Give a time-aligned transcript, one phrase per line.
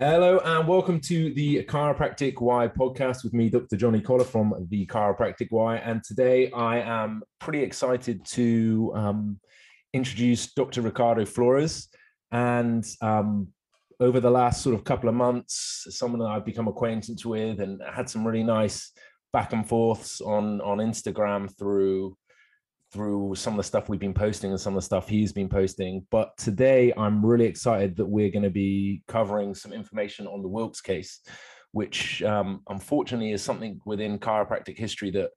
[0.00, 3.76] Hello and welcome to the Chiropractic Why podcast with me, Dr.
[3.76, 5.78] Johnny Collar from the Chiropractic Why.
[5.78, 9.40] And today I am pretty excited to um,
[9.92, 10.82] introduce Dr.
[10.82, 11.88] Ricardo Flores.
[12.30, 13.48] And um,
[13.98, 17.82] over the last sort of couple of months, someone that I've become acquainted with and
[17.92, 18.92] had some really nice
[19.32, 22.16] back and forths on on Instagram through
[22.92, 25.48] through some of the stuff we've been posting and some of the stuff he's been
[25.48, 26.06] posting.
[26.10, 30.48] But today I'm really excited that we're going to be covering some information on the
[30.48, 31.20] Wilk's case,
[31.72, 35.30] which um, unfortunately is something within chiropractic history that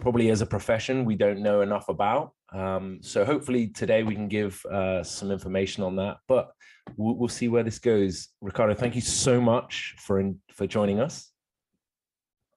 [0.00, 2.32] probably as a profession we don't know enough about.
[2.52, 6.50] Um, so hopefully today we can give uh, some information on that, but
[6.96, 8.28] we'll, we'll see where this goes.
[8.42, 11.32] Ricardo, thank you so much for in, for joining us.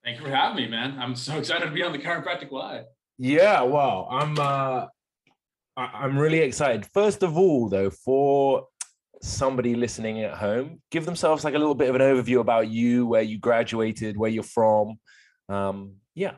[0.04, 0.98] Thank you for having me, man.
[1.00, 2.84] I'm so excited to be on the Chiropractic Why.
[3.22, 4.86] Yeah, well, I'm uh
[5.76, 6.86] I'm really excited.
[6.94, 8.68] First of all, though, for
[9.22, 13.06] somebody listening at home, give themselves like a little bit of an overview about you,
[13.06, 15.00] where you graduated, where you're from.
[15.50, 16.36] Um, yeah.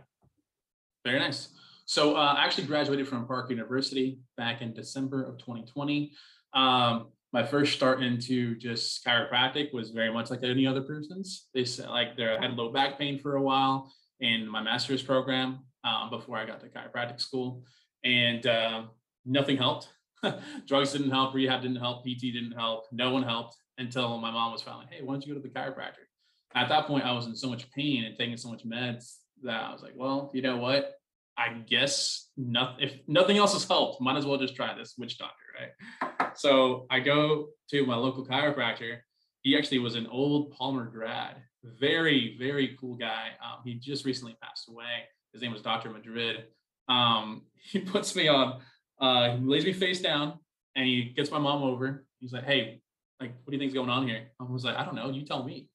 [1.05, 1.49] Very nice.
[1.85, 6.13] So uh, I actually graduated from Parker University back in December of 2020.
[6.55, 11.47] Um, my first start into just chiropractic was very much like any other person's.
[11.53, 15.59] They said like they had low back pain for a while in my master's program
[15.83, 17.63] um, before I got to chiropractic school,
[18.03, 18.83] and uh,
[19.25, 19.89] nothing helped.
[20.67, 24.51] Drugs didn't help, rehab didn't help, PT didn't help, no one helped until my mom
[24.51, 26.05] was finally, hey, why don't you go to the chiropractor?
[26.53, 29.61] At that point, I was in so much pain and taking so much meds that
[29.61, 30.93] I was like, well, you know what?
[31.38, 32.88] I guess nothing.
[32.88, 36.38] If nothing else has helped, might as well just try this witch doctor, right?
[36.38, 38.97] So I go to my local chiropractor.
[39.41, 43.29] He actually was an old Palmer grad, very very cool guy.
[43.43, 45.07] Um, he just recently passed away.
[45.33, 45.89] His name was Dr.
[45.89, 46.45] Madrid.
[46.87, 48.61] Um, he puts me on,
[48.99, 50.39] uh, he lays me face down,
[50.75, 52.05] and he gets my mom over.
[52.19, 52.81] He's like, "Hey,
[53.19, 55.09] like, what do you think's going on here?" I was like, "I don't know.
[55.09, 55.67] You tell me."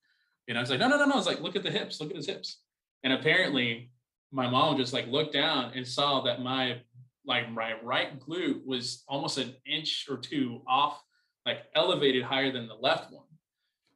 [0.48, 2.00] And I was like, "No, no, no, no." It's like, "Look at the hips.
[2.00, 2.62] Look at his hips."
[3.02, 3.90] And apparently,
[4.32, 6.80] my mom just like looked down and saw that my
[7.24, 11.02] like my right glute was almost an inch or two off,
[11.44, 13.26] like elevated higher than the left one,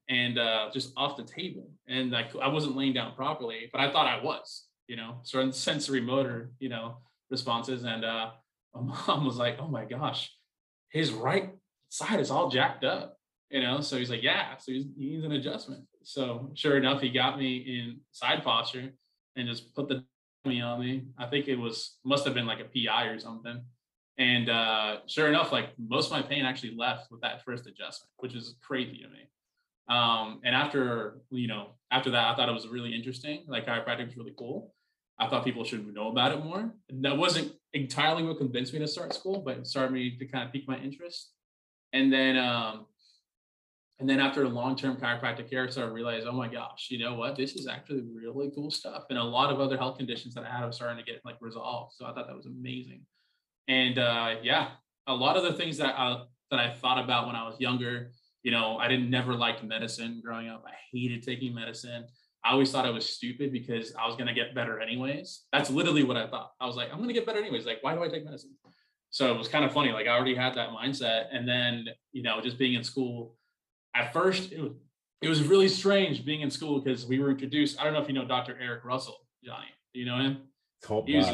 [0.08, 1.70] and uh, just off the table.
[1.88, 5.52] And like I wasn't laying down properly, but I thought I was, you know, certain
[5.52, 6.96] sensory motor, you know,
[7.30, 7.84] responses.
[7.84, 8.30] And uh,
[8.74, 10.34] my mom was like, "Oh my gosh,
[10.90, 11.50] his right
[11.88, 13.16] side is all jacked up."
[13.50, 15.84] You know, so he's like, "Yeah," so he needs an adjustment.
[16.02, 18.90] So sure enough, he got me in side posture
[19.36, 20.04] and just put the
[20.44, 21.04] me on me.
[21.16, 23.62] I think it was must have been like a PI or something.
[24.18, 28.10] And uh, sure enough, like most of my pain actually left with that first adjustment,
[28.18, 29.28] which is crazy to me.
[29.88, 33.44] Um, and after you know, after that, I thought it was really interesting.
[33.46, 34.74] Like chiropractic was really cool.
[35.20, 36.75] I thought people should know about it more.
[36.88, 40.26] And that wasn't entirely what convinced me to start school, but it started me to
[40.26, 41.31] kind of pique my interest.
[41.92, 42.86] And then um,
[44.00, 47.14] and then after long-term chiropractic care, I started to realize, oh my gosh, you know
[47.14, 47.36] what?
[47.36, 49.04] This is actually really cool stuff.
[49.10, 51.36] And a lot of other health conditions that I had are starting to get like
[51.41, 51.92] resolved.
[51.97, 53.03] So I thought that was amazing.
[53.69, 54.69] And uh, yeah,
[55.06, 58.10] a lot of the things that I that I thought about when I was younger,
[58.42, 60.64] you know, I didn't never liked medicine growing up.
[60.66, 62.06] I hated taking medicine.
[62.44, 65.44] I always thought I was stupid because I was gonna get better anyways.
[65.52, 66.52] That's literally what I thought.
[66.60, 67.66] I was like, I'm gonna get better anyways.
[67.66, 68.54] Like, why do I take medicine?
[69.10, 69.92] So it was kind of funny.
[69.92, 71.26] Like I already had that mindset.
[71.32, 73.36] And then, you know, just being in school,
[73.94, 74.72] at first it was,
[75.20, 77.78] it was really strange being in school because we were introduced.
[77.80, 78.56] I don't know if you know Dr.
[78.60, 79.66] Eric Russell, Johnny.
[79.92, 80.38] Do you know him?
[80.82, 81.28] Top he was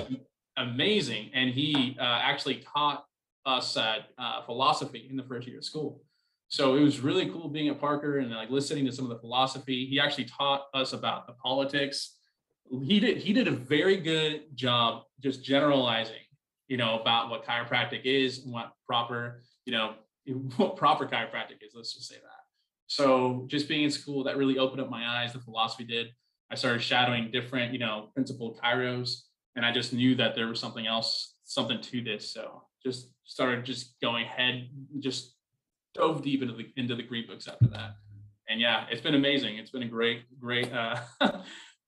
[0.57, 3.05] amazing, and he uh, actually taught
[3.45, 6.03] us at uh, philosophy in the first year of school.
[6.49, 9.19] So it was really cool being at Parker and like listening to some of the
[9.19, 9.87] philosophy.
[9.87, 12.17] He actually taught us about the politics.
[12.71, 16.15] He did he did a very good job just generalizing,
[16.69, 19.95] you know, about what chiropractic is and what proper, you know,
[20.57, 21.73] what proper chiropractic is.
[21.75, 22.37] Let's just say that.
[22.87, 25.33] So just being in school, that really opened up my eyes.
[25.33, 26.09] The philosophy did.
[26.51, 29.23] I started shadowing different, you know, principled chiros,
[29.57, 32.33] and I just knew that there was something else, something to this.
[32.33, 34.69] So just started just going head,
[35.01, 35.36] just
[35.97, 37.97] dove deep into the into the green books after that.
[38.49, 39.57] And yeah, it's been amazing.
[39.57, 41.01] It's been a great, great, uh,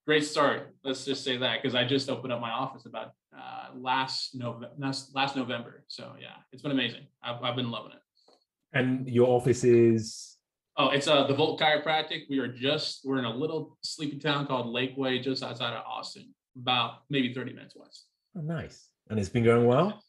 [0.06, 0.75] great start.
[0.82, 4.70] Let's just say that because I just opened up my office about uh, last November,
[4.76, 5.84] last, last November.
[5.87, 7.06] So yeah, it's been amazing.
[7.22, 8.02] I've, I've been loving it.
[8.72, 10.37] And your office is
[10.81, 12.22] Oh, it's uh the Volt Chiropractic.
[12.31, 16.32] We are just we're in a little sleepy town called Lakeway, just outside of Austin,
[16.56, 18.06] about maybe 30 minutes west.
[18.37, 18.88] oh, nice.
[19.10, 20.00] And it's been going well.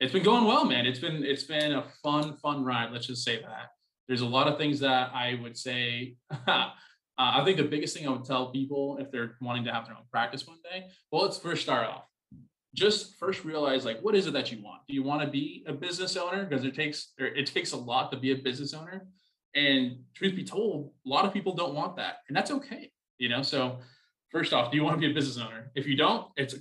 [0.00, 0.86] It's been going well, man.
[0.86, 2.90] It's been it's been a fun, fun ride.
[2.90, 3.72] Let's just say that.
[4.08, 6.16] There's a lot of things that I would say.
[6.48, 6.70] uh,
[7.18, 9.94] I think the biggest thing I would tell people if they're wanting to have their
[9.94, 12.04] own practice one day, well, let's first start off.
[12.74, 14.80] Just first realize like what is it that you want?
[14.88, 16.46] Do you want to be a business owner?
[16.46, 19.06] Because it takes it takes a lot to be a business owner
[19.54, 22.90] And truth be told, a lot of people don't want that, and that's okay.
[23.18, 23.80] You know, so
[24.30, 25.70] first off, do you want to be a business owner?
[25.74, 26.54] If you don't, it's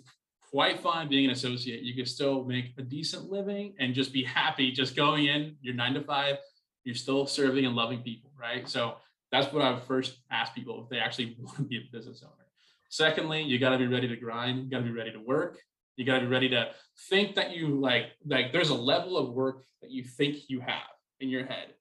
[0.50, 1.84] quite fine being an associate.
[1.84, 5.76] You can still make a decent living and just be happy just going in, you're
[5.76, 6.38] nine to five,
[6.84, 8.68] you're still serving and loving people, right?
[8.68, 8.96] So
[9.32, 12.24] that's what I would first ask people if they actually want to be a business
[12.24, 12.34] owner.
[12.90, 15.60] Secondly, you got to be ready to grind, you got to be ready to work.
[15.96, 16.70] You got to be ready to
[17.10, 20.88] think that you like like there's a level of work that you think you have
[21.20, 21.74] in your head.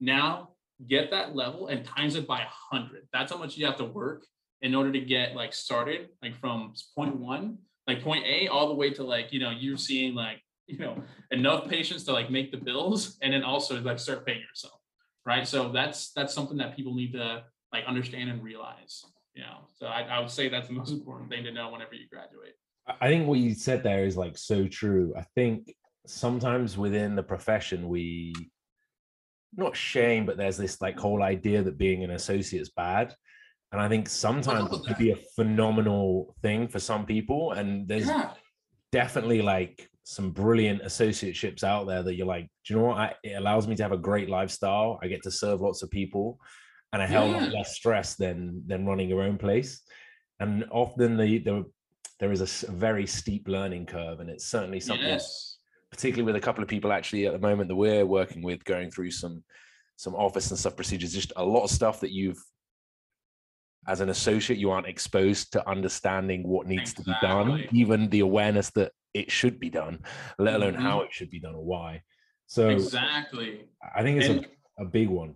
[0.00, 0.50] Now,
[0.88, 3.06] get that level and times it by a 100.
[3.12, 4.26] That's how much you have to work
[4.60, 7.58] in order to get like started like from point 1
[7.94, 11.02] like point A all the way to like, you know, you're seeing like, you know,
[11.30, 14.80] enough patients to like make the bills and then also like start paying yourself.
[15.26, 15.46] Right.
[15.46, 19.04] So that's that's something that people need to like understand and realize.
[19.34, 21.94] You know, so I, I would say that's the most important thing to know whenever
[21.94, 22.54] you graduate.
[23.00, 25.14] I think what you said there is like so true.
[25.16, 25.72] I think
[26.06, 28.34] sometimes within the profession we
[29.56, 33.14] not shame, but there's this like whole idea that being an associate is bad.
[33.72, 37.52] And I think sometimes it could be a phenomenal thing for some people.
[37.52, 38.32] And there's yeah.
[38.90, 42.98] definitely like some brilliant associateships out there that you're like, do you know what?
[42.98, 44.98] I, it allows me to have a great lifestyle.
[45.02, 46.38] I get to serve lots of people
[46.92, 47.40] and a hell yeah.
[47.40, 49.82] lot less stress than than running your own place.
[50.40, 51.64] And often the the
[52.18, 55.56] there is a very steep learning curve, and it's certainly something, yes.
[55.90, 58.90] particularly with a couple of people actually at the moment that we're working with, going
[58.90, 59.42] through some
[59.96, 62.42] some office and stuff procedures, just a lot of stuff that you've
[63.88, 67.04] as an associate you aren't exposed to understanding what needs exactly.
[67.04, 70.00] to be done even the awareness that it should be done
[70.38, 70.82] let alone mm-hmm.
[70.82, 72.02] how it should be done or why.
[72.46, 73.64] So exactly.
[73.94, 74.46] I think it's and,
[74.78, 75.34] a, a big one.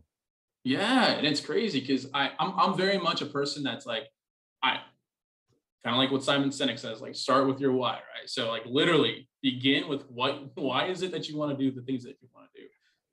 [0.63, 4.05] Yeah and it's crazy because i I'm, I'm very much a person that's like
[4.63, 4.79] i
[5.85, 8.27] kind of like what simon sinek says like start with your why right?
[8.27, 11.83] So like literally begin with what why is it that you want to do the
[11.83, 12.67] things that you want to do?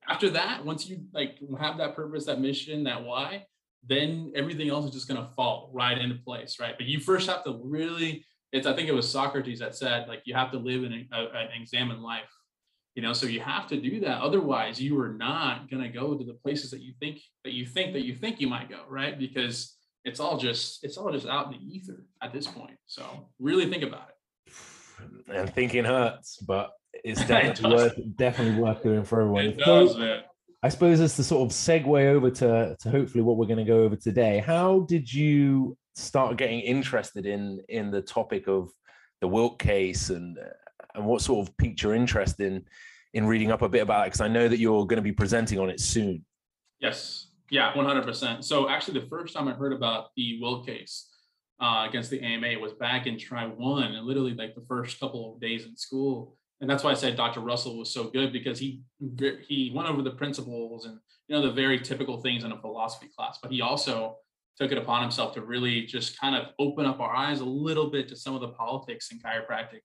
[0.08, 3.46] After that once you like have that purpose that mission that why
[3.88, 6.76] then everything else is just going to fall right into place, right?
[6.78, 10.22] But you first have to really, it's, I think it was Socrates that said, like,
[10.26, 11.08] you have to live and
[11.60, 12.30] examine life,
[12.96, 14.22] you know, so you have to do that.
[14.22, 17.66] Otherwise, you are not going to go to the places that you think, that you
[17.66, 19.18] think, that you think you might go, right?
[19.18, 22.78] Because it's all just, it's all just out in the ether at this point.
[22.86, 25.36] So really think about it.
[25.36, 29.46] And thinking hurts, but it's definitely worth, definitely worth doing for everyone.
[29.46, 30.22] It does, man
[30.64, 33.72] I suppose it's the sort of segue over to, to hopefully what we're going to
[33.72, 34.44] go over today.
[34.46, 38.70] How did you start getting interested in in the topic of
[39.22, 40.38] the Wilk case and
[40.94, 42.64] and what sort of piqued your interest in
[43.14, 44.08] in reading up a bit about it?
[44.08, 46.24] Because I know that you're going to be presenting on it soon.
[46.80, 48.44] Yes, yeah, 100%.
[48.44, 51.10] So actually, the first time I heard about the Wilk case
[51.60, 55.34] uh, against the AMA was back in Try One, and literally like the first couple
[55.34, 57.40] of days in school and that's why I said Dr.
[57.42, 58.82] Russell was so good because he
[59.48, 60.98] he went over the principles and
[61.28, 64.18] you know the very typical things in a philosophy class, but he also
[64.58, 67.90] took it upon himself to really just kind of open up our eyes a little
[67.90, 69.80] bit to some of the politics in chiropractic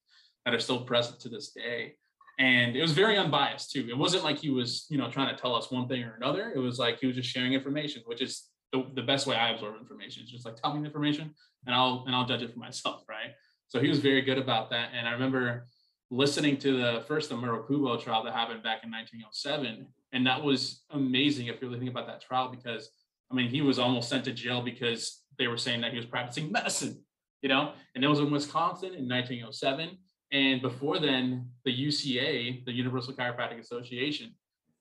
[0.44, 1.94] that are still present to this day.
[2.38, 3.86] And it was very unbiased too.
[3.88, 6.52] It wasn't like he was, you know, trying to tell us one thing or another.
[6.54, 9.52] It was like he was just sharing information, which is the, the best way I
[9.52, 10.24] absorb information.
[10.24, 11.32] It's just like tell me the information
[11.64, 13.30] and I'll and I'll judge it for myself, right?
[13.68, 14.90] So he was very good about that.
[14.94, 15.66] And I remember
[16.10, 19.86] listening to the first the Morikubo trial that happened back in 1907.
[20.12, 22.90] And that was amazing if you really think about that trial, because
[23.30, 26.06] I mean, he was almost sent to jail because they were saying that he was
[26.06, 27.02] practicing medicine,
[27.42, 29.98] you know, and it was in Wisconsin in 1907.
[30.32, 34.34] And before then, the UCA, the Universal Chiropractic Association,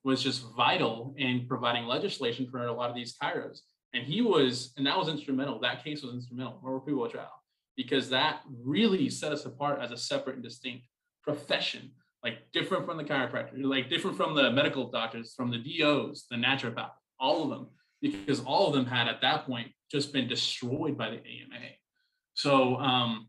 [0.03, 3.61] was just vital in providing legislation for a lot of these chiros.
[3.93, 5.59] And he was, and that was instrumental.
[5.59, 7.41] That case was instrumental, Morikubo trial,
[7.75, 10.85] because that really set us apart as a separate and distinct
[11.25, 11.91] profession,
[12.23, 16.37] like different from the chiropractor, like different from the medical doctors, from the DOs, the
[16.37, 17.67] naturopath, all of them,
[18.01, 21.65] because all of them had at that point just been destroyed by the AMA.
[22.35, 23.27] So, um,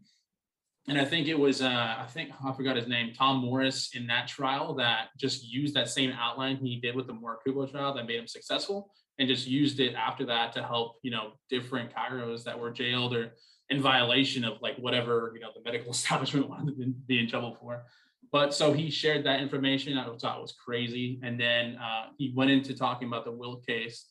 [0.88, 4.06] and I think it was, uh, I think I forgot his name, Tom Morris in
[4.06, 8.06] that trial that just used that same outline he did with the Morikubo trial that
[8.06, 12.44] made him successful and just used it after that to help, you know, different chiros
[12.44, 13.32] that were jailed or
[13.70, 17.56] in violation of like whatever you know the medical establishment wanted to be in trouble
[17.60, 17.84] for.
[18.32, 19.96] But so he shared that information.
[19.96, 24.06] I thought was crazy, and then uh, he went into talking about the Wilk case,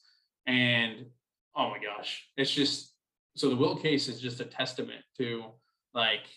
[0.48, 1.06] and
[1.56, 2.94] oh my gosh, it's just
[3.36, 5.44] so the Wilk case is just a testament to
[5.94, 6.28] like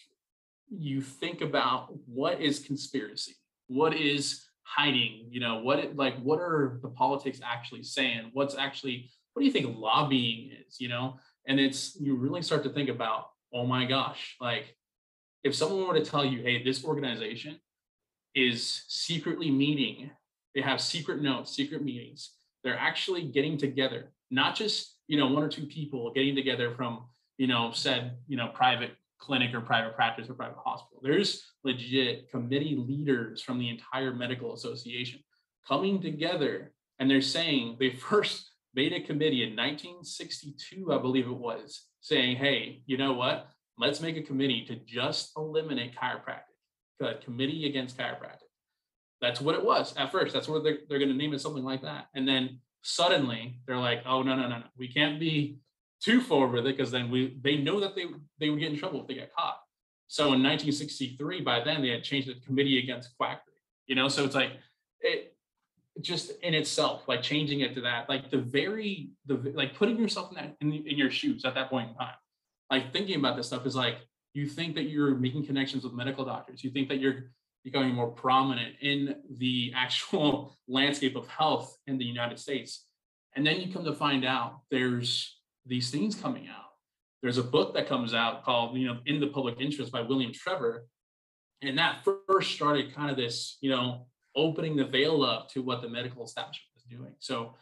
[0.71, 3.37] you think about what is conspiracy,
[3.69, 8.57] what is hiding, you know, what it, like what are the politics actually saying, what's
[8.57, 11.17] actually what do you think lobbying is, you know?
[11.49, 14.77] And it's, you really start to think about, oh my gosh, like
[15.43, 17.59] if someone were to tell you, hey, this organization
[18.35, 20.11] is secretly meeting,
[20.55, 25.43] they have secret notes, secret meetings, they're actually getting together, not just you know one
[25.43, 27.05] or two people getting together from
[27.39, 31.01] you know said you know private clinic or private practice or private hospital.
[31.03, 35.21] There's legit committee leaders from the entire medical association
[35.67, 41.37] coming together and they're saying they first made a committee in 1962, I believe it
[41.37, 43.49] was, saying, hey, you know what?
[43.79, 46.43] Let's make a committee to just eliminate chiropractic,
[47.01, 48.43] a committee against chiropractic.
[49.21, 50.35] That's what it was at first.
[50.35, 52.07] That's what they're, they're going to name it something like that.
[52.15, 54.65] And then suddenly they're like, oh, no, no, no, no.
[54.77, 55.59] We can't be
[56.01, 58.07] too forward with it because then we they know that they
[58.39, 59.59] they would get in trouble if they get caught.
[60.07, 63.43] So in 1963, by then they had changed the committee against quackery.
[63.87, 64.53] You know, so it's like
[65.01, 65.28] it
[66.01, 70.31] just in itself, like changing it to that, like the very the like putting yourself
[70.31, 72.15] in that in, in your shoes at that point in time.
[72.71, 73.97] Like thinking about this stuff is like
[74.35, 76.63] you think that you're making connections with medical doctors.
[76.63, 77.33] You think that you're
[77.65, 82.87] becoming more prominent in the actual landscape of health in the United States.
[83.35, 86.65] And then you come to find out there's these things coming out.
[87.23, 90.33] There's a book that comes out called, you know, In the Public Interest by William
[90.33, 90.83] Trever.
[91.63, 94.07] And that first started kind of this, you know,
[94.39, 97.15] opening the veil up to what the medical establishment was doing.
[97.19, 97.55] So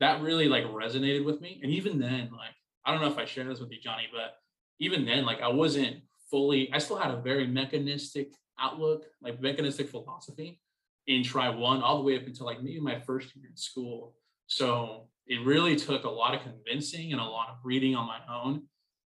[0.00, 1.60] that really like resonated with me.
[1.62, 4.36] And even then, like, I don't know if I shared this with you, Johnny, but
[4.80, 5.98] even then, like I wasn't
[6.30, 10.60] fully, I still had a very mechanistic outlook, like mechanistic philosophy
[11.06, 14.14] in try one all the way up until like maybe my first year in school.
[14.46, 18.20] So it really took a lot of convincing and a lot of reading on my
[18.32, 18.64] own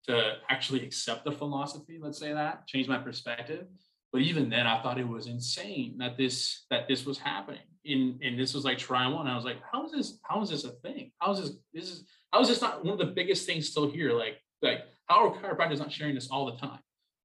[0.07, 3.65] to actually accept the philosophy let's say that change my perspective
[4.11, 7.61] but even then i thought it was insane that this that this was happening.
[7.85, 9.27] In and this was like try one.
[9.27, 11.11] I was like how is this how is this a thing?
[11.19, 13.89] How is this this is how is this not one of the biggest things still
[13.89, 14.11] here?
[14.11, 16.79] Like like how are chiropractors not sharing this all the time?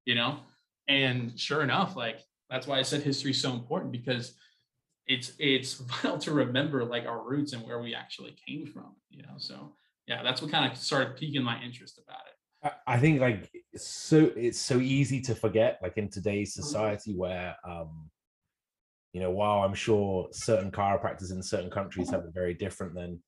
[0.05, 0.39] You know?
[0.87, 4.35] And sure enough like that's why i said history is so important because
[5.07, 9.21] it's it's vital to remember like our roots and where we actually came from you
[9.23, 9.35] know?
[9.37, 9.75] So
[10.07, 12.32] yeah that's what kind of started piquing my interest about it
[12.87, 16.63] i think like so it's so easy to forget like in today's mm-hmm.
[16.63, 18.09] society where um
[19.13, 23.21] you know while i'm sure certain chiropractors in certain countries have it very different than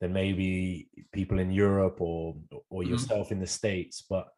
[0.00, 2.34] than maybe people in europe or
[2.70, 2.92] or mm-hmm.
[2.92, 3.34] yourself mm-hmm.
[3.34, 4.28] in the states but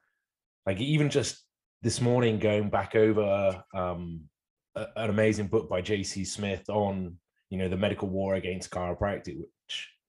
[0.66, 1.44] like even just
[1.82, 4.20] this morning going back over um
[4.76, 6.24] an amazing book by J.C.
[6.24, 7.16] Smith on
[7.50, 9.38] you know the medical war against chiropractic,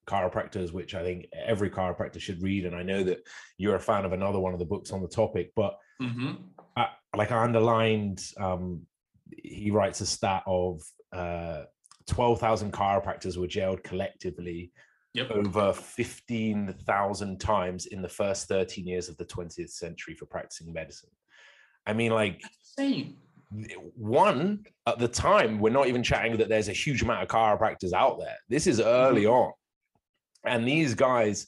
[0.06, 2.66] chiropractors, which I think every chiropractor should read.
[2.66, 3.20] And I know that
[3.58, 6.34] you're a fan of another one of the books on the topic, but mm-hmm.
[6.76, 8.82] I, like I underlined, um,
[9.32, 10.82] he writes a stat of
[11.14, 11.64] uh,
[12.08, 14.72] 12,000 chiropractors were jailed collectively
[15.14, 15.32] yep.
[15.32, 21.10] over 15,000 times in the first 13 years of the 20th century for practicing medicine.
[21.88, 22.42] I mean, like,
[23.96, 27.94] one at the time we're not even chatting that there's a huge amount of chiropractors
[27.94, 29.34] out there this is early mm-hmm.
[29.34, 29.52] on
[30.48, 31.48] and these guys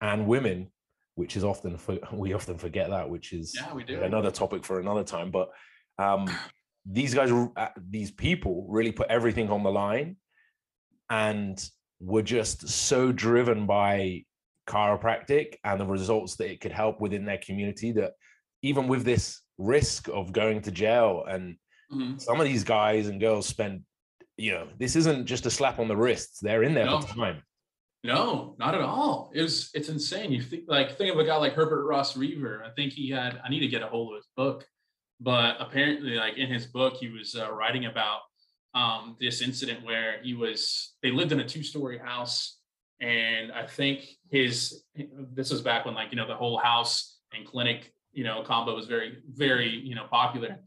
[0.00, 0.70] and women
[1.14, 4.00] which is often for, we often forget that which is yeah, we do.
[4.02, 5.50] another topic for another time but
[5.98, 6.28] um,
[6.86, 10.16] these guys uh, these people really put everything on the line
[11.10, 11.68] and
[12.00, 14.24] were just so driven by
[14.68, 18.12] chiropractic and the results that it could help within their community that
[18.62, 21.56] even with this risk of going to jail and
[21.92, 22.16] mm-hmm.
[22.18, 23.82] some of these guys and girls spend
[24.36, 27.00] you know this isn't just a slap on the wrists they're in there no.
[27.00, 27.42] for time
[28.04, 29.30] no not at all.
[29.34, 30.32] It's it's insane.
[30.32, 32.62] You think like think of a guy like herbert ross reaver.
[32.64, 34.66] I think he had i need to get a hold of his book.
[35.20, 38.20] But apparently like in his book he was uh, writing about
[38.74, 42.56] um, this incident where he was they lived in a two-story house.
[43.00, 44.84] And i think his
[45.32, 48.74] this was back when like you know the whole house and clinic you know, combo
[48.74, 50.58] was very, very, you know, popular.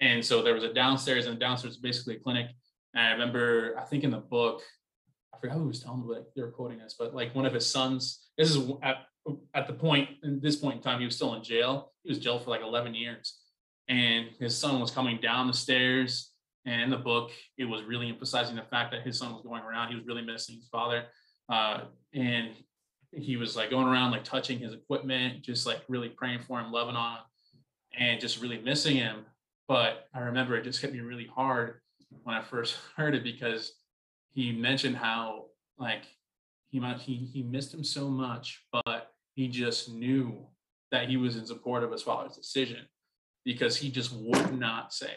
[0.00, 2.46] And so there was a downstairs and downstairs basically a clinic.
[2.94, 4.62] And I remember, I think in the book,
[5.40, 8.28] forgot who was telling me they were quoting this, but like one of his sons,
[8.36, 9.06] this is at,
[9.54, 11.92] at the point, in this point in time, he was still in jail.
[12.02, 13.38] He was jailed for like 11 years.
[13.88, 16.30] And his son was coming down the stairs.
[16.66, 19.62] And in the book, it was really emphasizing the fact that his son was going
[19.62, 19.88] around.
[19.88, 21.04] He was really missing his father.
[21.48, 21.82] Uh,
[22.14, 22.50] and
[23.12, 26.70] he was like going around like touching his equipment, just like really praying for him,
[26.70, 27.22] loving on him,
[27.98, 29.24] and just really missing him.
[29.66, 31.80] But I remember it just hit me really hard
[32.22, 33.72] when I first heard it because
[34.32, 35.46] he mentioned how
[35.78, 36.04] like
[36.68, 40.46] he might he he missed him so much, but he just knew
[40.90, 42.86] that he was in support of his father's decision
[43.44, 45.14] because he just would not say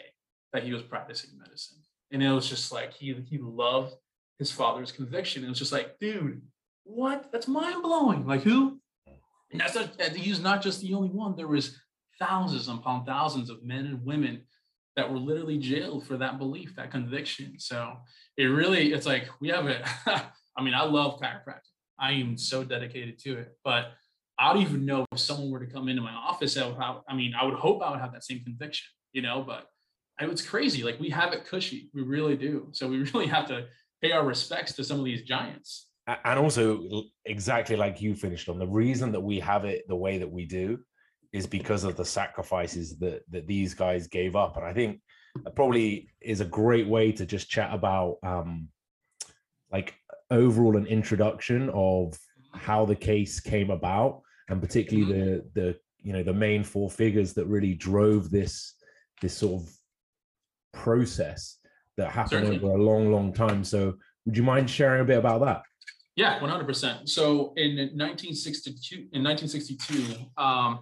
[0.52, 1.78] that he was practicing medicine.
[2.12, 3.94] And it was just like he he loved
[4.38, 5.44] his father's conviction.
[5.44, 6.42] It was just like, dude,
[6.84, 7.30] what?
[7.32, 8.26] That's mind blowing.
[8.26, 8.80] Like who?
[9.50, 11.36] And that's not, he's not just the only one.
[11.36, 11.78] There was
[12.18, 14.42] thousands upon thousands of men and women
[14.96, 17.58] that were literally jailed for that belief, that conviction.
[17.58, 17.96] So
[18.36, 19.82] it really, it's like we have it.
[20.06, 21.70] I mean, I love chiropractic.
[21.98, 23.92] I am so dedicated to it, but
[24.38, 26.56] I don't even know if someone were to come into my office.
[26.56, 29.22] I, would have, I mean, I would hope I would have that same conviction, you
[29.22, 29.66] know, but
[30.20, 30.82] it was crazy.
[30.82, 31.90] Like we have it cushy.
[31.94, 32.68] We really do.
[32.72, 33.66] So we really have to
[34.02, 35.88] pay our respects to some of these giants.
[36.06, 40.18] And also, exactly like you finished on, the reason that we have it the way
[40.18, 40.78] that we do
[41.34, 44.56] is because of the sacrifices that that these guys gave up.
[44.56, 45.00] And I think
[45.56, 48.68] probably is a great way to just chat about um,
[49.72, 49.94] like
[50.30, 52.16] overall an introduction of
[52.52, 55.24] how the case came about and particularly mm-hmm.
[55.54, 58.74] the the you know the main four figures that really drove this
[59.20, 59.68] this sort of
[60.72, 61.58] process
[61.96, 62.58] that happened Certainly.
[62.58, 65.62] over a long long time so would you mind sharing a bit about that
[66.14, 70.80] yeah 100% so in 1962 in 1962 um,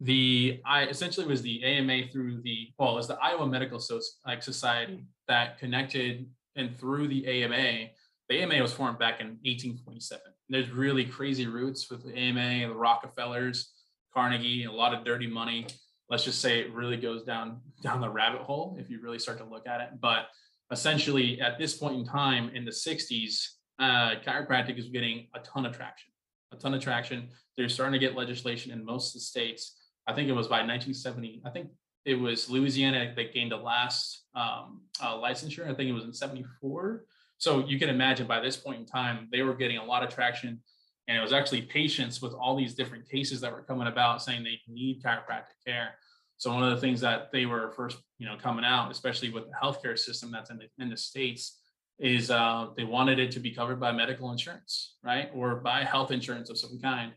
[0.00, 4.00] the I essentially was the AMA through the well, it was the Iowa Medical so-
[4.26, 7.90] like Society that connected and through the AMA,
[8.28, 10.22] the AMA was formed back in 1827.
[10.48, 13.72] There's really crazy roots with the AMA, the Rockefellers,
[14.12, 15.66] Carnegie, a lot of dirty money.
[16.08, 19.38] Let's just say it really goes down down the rabbit hole if you really start
[19.38, 20.00] to look at it.
[20.00, 20.26] But
[20.70, 23.48] essentially, at this point in time in the 60s,
[23.78, 26.12] uh, chiropractic is getting a ton of traction.
[26.52, 27.28] A ton of traction.
[27.56, 30.58] They're starting to get legislation in most of the states I think it was by
[30.58, 31.42] 1970.
[31.44, 31.68] I think
[32.04, 35.68] it was Louisiana that gained the last um, uh, licensure.
[35.68, 37.04] I think it was in 74.
[37.38, 40.14] So you can imagine by this point in time, they were getting a lot of
[40.14, 40.60] traction.
[41.08, 44.44] And it was actually patients with all these different cases that were coming about saying
[44.44, 45.94] they need chiropractic care.
[46.36, 49.44] So one of the things that they were first, you know, coming out, especially with
[49.44, 51.60] the healthcare system that's in the in the states,
[51.98, 56.10] is uh, they wanted it to be covered by medical insurance, right, or by health
[56.10, 57.12] insurance of some kind.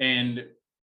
[0.00, 0.46] And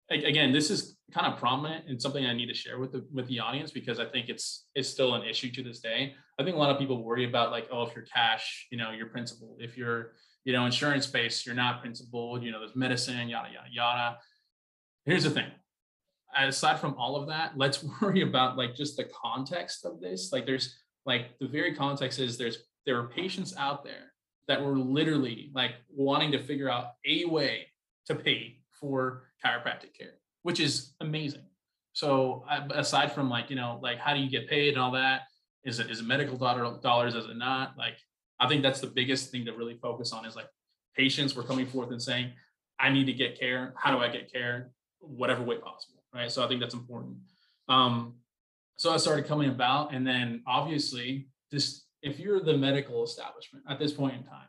[0.10, 3.28] again, this is kind of prominent and something I need to share with the with
[3.28, 6.14] the audience because I think it's it's still an issue to this day.
[6.40, 8.92] I think a lot of people worry about like, oh, if you're cash, you know,
[8.92, 9.56] you're principal.
[9.60, 12.42] If you're, you know, insurance based, you're not principal.
[12.42, 14.18] You know, there's medicine, yada yada yada.
[15.06, 15.50] Here's the thing.
[16.38, 20.32] Aside from all of that, let's worry about like just the context of this.
[20.34, 24.13] Like there's like the very context is there's there are patients out there
[24.48, 27.67] that were literally like wanting to figure out a way
[28.06, 30.15] to pay for chiropractic care,
[30.48, 31.44] which is amazing.
[31.92, 35.24] So aside from like, you know, like how do you get paid and all that,
[35.66, 37.78] is it is it medical dollar, dollars, is it not?
[37.78, 37.98] Like,
[38.40, 40.48] I think that's the biggest thing to really focus on is like
[40.96, 42.32] patients were coming forth and saying,
[42.80, 43.74] I need to get care.
[43.76, 44.72] How do I get care?
[45.00, 46.02] Whatever way possible.
[46.16, 46.32] Right.
[46.32, 47.18] So I think that's important.
[47.68, 48.14] Um,
[48.78, 49.94] so I started coming about.
[49.94, 54.48] And then obviously, this if you're the medical establishment at this point in time,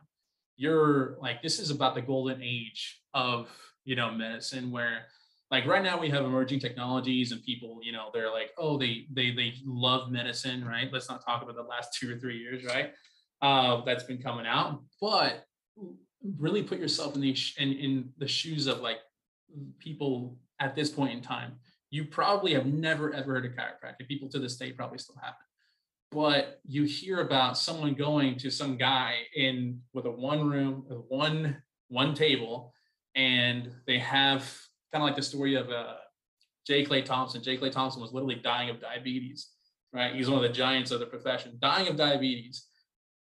[0.55, 3.49] you're like, this is about the golden age of
[3.83, 5.07] you know medicine where
[5.51, 9.07] like right now we have emerging technologies and people you know they're like oh they
[9.11, 10.89] they they love medicine right?
[10.91, 12.93] Let's not talk about the last two or three years right?
[13.41, 14.83] Uh, that's been coming out.
[14.99, 15.45] But
[16.37, 18.97] really put yourself in the in, in the shoes of like
[19.79, 21.53] people at this point in time.
[21.89, 24.07] You probably have never ever heard of chiropractic.
[24.07, 25.37] People to this day probably still haven't.
[26.11, 31.61] But you hear about someone going to some guy in with a one room one
[31.87, 32.73] one table
[33.15, 34.55] and they have
[34.91, 35.95] kind of like the story of uh,
[36.65, 36.83] J.
[36.83, 37.41] Clay Thompson.
[37.41, 37.57] J.
[37.57, 39.49] Clay Thompson was literally dying of diabetes,
[39.93, 40.15] right?
[40.15, 42.65] He's one of the giants of the profession, dying of diabetes.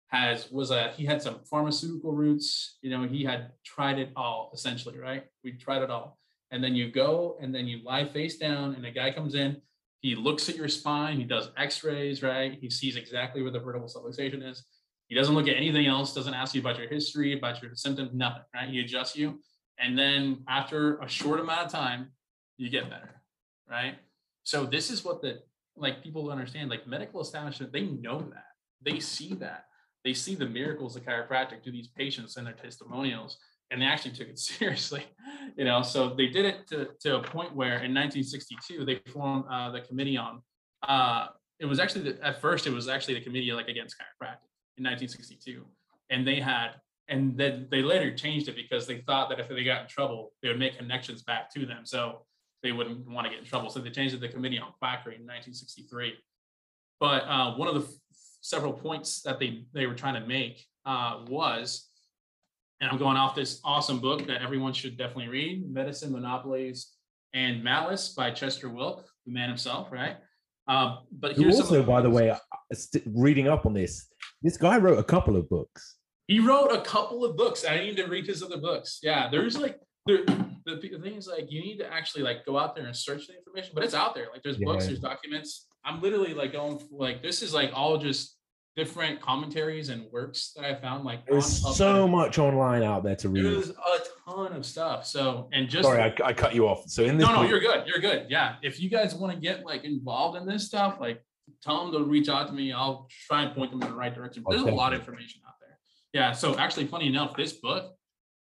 [0.09, 4.51] Has was a he had some pharmaceutical roots, you know, he had tried it all
[4.53, 5.23] essentially, right?
[5.43, 6.19] We tried it all.
[6.51, 9.57] And then you go and then you lie face down, and a guy comes in,
[10.01, 12.57] he looks at your spine, he does x-rays, right?
[12.61, 14.63] He sees exactly where the vertebral subluxation is.
[15.07, 18.11] He doesn't look at anything else, doesn't ask you about your history, about your symptoms,
[18.13, 18.69] nothing, right?
[18.69, 19.39] He adjusts you
[19.79, 22.11] and then after a short amount of time
[22.57, 23.15] you get better
[23.69, 23.95] right?
[24.43, 25.39] So this is what the
[25.75, 28.45] like people understand like medical establishment they know that.
[28.81, 29.65] They see that.
[30.03, 33.37] They see the miracles of chiropractic to these patients and their testimonials
[33.71, 35.03] and they actually took it seriously
[35.57, 35.81] you know?
[35.81, 39.81] So they did it to, to a point where in 1962 they formed uh, the
[39.81, 40.41] committee on
[40.87, 41.27] uh,
[41.59, 44.83] it was actually the, at first it was actually the committee like against chiropractic in
[44.83, 45.65] 1962
[46.11, 46.75] and they had
[47.07, 50.33] and then they later changed it because they thought that if they got in trouble,
[50.41, 52.25] they would make connections back to them, so
[52.63, 53.69] they wouldn't want to get in trouble.
[53.69, 56.15] So they changed it to the Committee on Quackery in 1963.
[56.99, 57.93] But uh, one of the f-
[58.41, 61.89] several points that they they were trying to make uh, was,
[62.81, 66.93] and I'm going off this awesome book that everyone should definitely read, Medicine, Monopolies,
[67.33, 70.17] and Malice by Chester Wilk, the man himself, right?
[70.67, 72.37] Uh, but here's also, by the way, uh,
[73.05, 74.07] reading up on this,
[74.41, 75.97] this guy wrote a couple of books.
[76.27, 77.65] He wrote a couple of books.
[77.65, 78.99] I need to read his other books.
[79.03, 82.57] Yeah, there's like there, the, the thing is like you need to actually like go
[82.57, 84.27] out there and search the information, but it's out there.
[84.31, 84.65] Like there's yeah.
[84.65, 85.67] books, there's documents.
[85.83, 88.35] I'm literally like going like this is like all just
[88.75, 91.05] different commentaries and works that I found.
[91.05, 91.45] Like there's
[91.77, 93.45] so much online out there to read.
[93.45, 95.05] There's a ton of stuff.
[95.05, 96.83] So and just sorry, I, I cut you off.
[96.87, 97.87] So in this, no, no, you're good.
[97.87, 98.27] You're good.
[98.29, 101.23] Yeah, if you guys want to get like involved in this stuff, like
[101.63, 102.73] tell them to reach out to me.
[102.73, 104.43] I'll try and point them in the right direction.
[104.49, 105.64] There's a lot of information out there.
[106.15, 106.31] Yeah.
[106.31, 107.93] So actually, funny enough, this book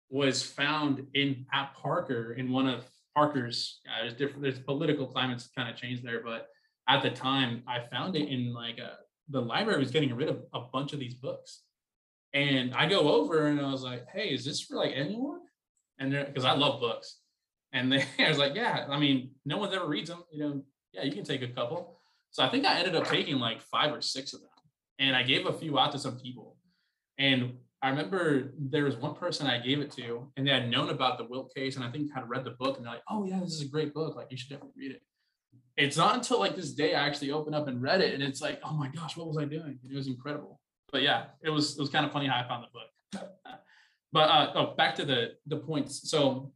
[0.09, 3.81] was found in at Parker in one of Parker's.
[3.85, 4.41] Yeah, there's different.
[4.41, 6.47] There's political climates kind of changed there, but
[6.89, 8.93] at the time, I found it in like a
[9.29, 11.65] the library was getting rid of a bunch of these books.
[12.33, 15.41] And I go over and I was like, hey, is this for like anyone?
[15.99, 17.19] And because I love books.
[17.75, 20.25] And they, I was like, yeah, I mean, no one's ever reads them.
[20.33, 20.63] You know,
[20.95, 21.99] yeah, you can take a couple.
[22.31, 24.49] So I think I ended up taking like five or six of them.
[24.99, 26.57] And I gave a few out to some people.
[27.19, 30.91] And I remember there was one person I gave it to, and they had known
[30.91, 33.25] about the Wilk case, and I think had read the book, and they're like, "Oh
[33.25, 34.17] yeah, this is a great book.
[34.17, 35.03] Like you should definitely read it."
[35.79, 38.43] it's not until like this day I actually opened up and read it, and it's
[38.43, 39.79] like, oh my gosh, what was I doing?
[39.89, 40.61] It was incredible.
[40.91, 43.31] But yeah, it was it was kind of funny how I found the book.
[44.13, 46.11] but uh, oh, back to the the points.
[46.11, 46.53] So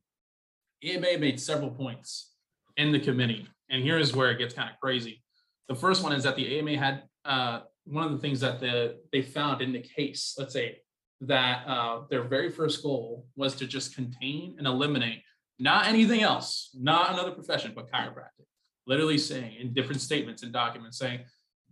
[0.85, 2.33] AMA made several points
[2.77, 5.23] in the committee, and here is where it gets kind of crazy.
[5.69, 8.99] The first one is that the AMA had uh, one of the things that the
[9.13, 10.35] they found in the case.
[10.39, 10.79] Let's say
[11.23, 15.23] that uh, their very first goal was to just contain and eliminate
[15.59, 18.47] not anything else, not another profession, but chiropractic
[18.87, 21.21] literally saying in different statements and documents saying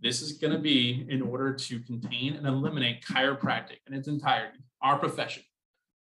[0.01, 4.59] this is going to be in order to contain and eliminate chiropractic in its entirety,
[4.81, 5.43] our profession,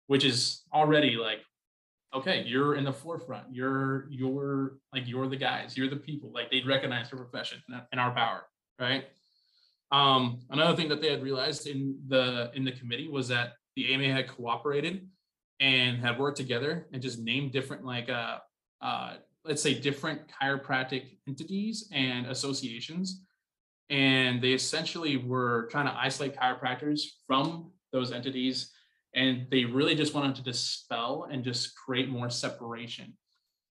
[0.08, 1.40] which is already like,
[2.16, 3.46] okay, you're in the forefront.
[3.52, 5.76] You're you're like you're the guys.
[5.76, 6.32] You're the people.
[6.34, 7.60] Like they'd recognize our profession
[7.92, 8.46] and our power,
[8.80, 9.06] right?
[9.92, 13.94] Um, another thing that they had realized in the in the committee was that the
[13.94, 15.08] AMA had cooperated
[15.60, 18.38] and had worked together and just named different like uh,
[18.82, 23.24] uh, let's say different chiropractic entities and associations.
[23.90, 28.72] And they essentially were trying to isolate chiropractors from those entities.
[29.16, 33.18] And they really just wanted to dispel and just create more separation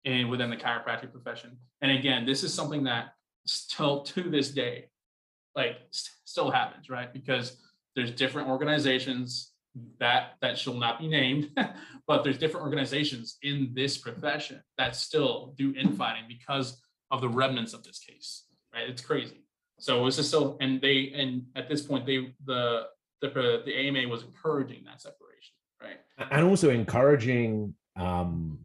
[0.06, 1.58] in within the chiropractic profession.
[1.82, 3.13] And again this is something that
[3.45, 4.86] still to this day
[5.56, 7.58] like st- still happens right because
[7.96, 9.54] there's different organizations
[10.00, 11.52] that that shall not be named,
[12.08, 17.74] but there's different organizations in this profession that still do infighting because of the remnants
[17.74, 18.46] of this case.
[18.74, 18.89] Right?
[18.89, 19.41] It's crazy.
[19.80, 22.84] So this is still, and they, and at this point, they the
[23.22, 25.98] the the AMA was encouraging that separation, right?
[26.32, 28.60] And also encouraging um,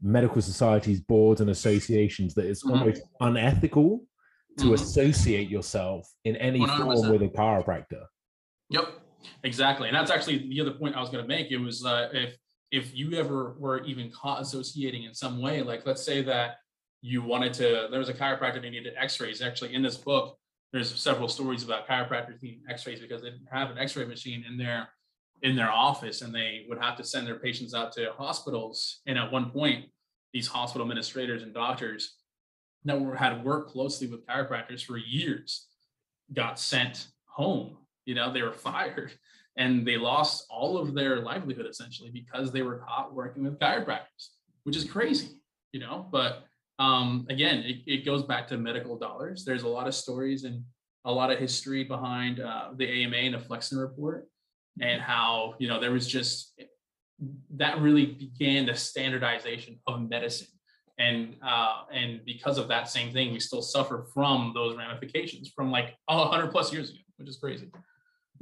[0.00, 2.78] medical societies, boards, and associations that it's mm-hmm.
[2.78, 4.02] almost unethical
[4.58, 4.74] to mm-hmm.
[4.74, 6.78] associate yourself in any 100%.
[6.78, 8.04] form with a chiropractor.
[8.70, 9.00] Yep.
[9.44, 11.50] Exactly, and that's actually the other point I was going to make.
[11.50, 12.36] It was uh, if
[12.70, 16.56] if you ever were even caught associating in some way, like let's say that
[17.02, 19.42] you wanted to, there was a chiropractor that needed X-rays.
[19.42, 20.38] Actually, in this book,
[20.72, 24.56] there's several stories about chiropractors needing X-rays because they didn't have an X-ray machine in
[24.56, 24.88] their
[25.42, 29.00] in their office, and they would have to send their patients out to hospitals.
[29.06, 29.86] And at one point,
[30.32, 32.18] these hospital administrators and doctors
[32.84, 35.66] that were, had worked closely with chiropractors for years
[36.32, 37.76] got sent home.
[38.06, 39.12] You know they were fired
[39.56, 44.28] and they lost all of their livelihood essentially because they were caught working with chiropractors
[44.64, 45.40] which is crazy
[45.72, 46.06] you know?
[46.10, 46.44] But
[46.78, 49.44] um, again it, it goes back to medical dollars.
[49.44, 50.64] There's a lot of stories and
[51.04, 54.28] a lot of history behind uh, the ama and the flexner report
[54.80, 56.60] and how you know there was just
[57.54, 60.48] that really began the standardization of medicine
[61.00, 65.70] and uh, and because of that same thing we still suffer from those ramifications from
[65.70, 67.68] like 100 plus years ago which is crazy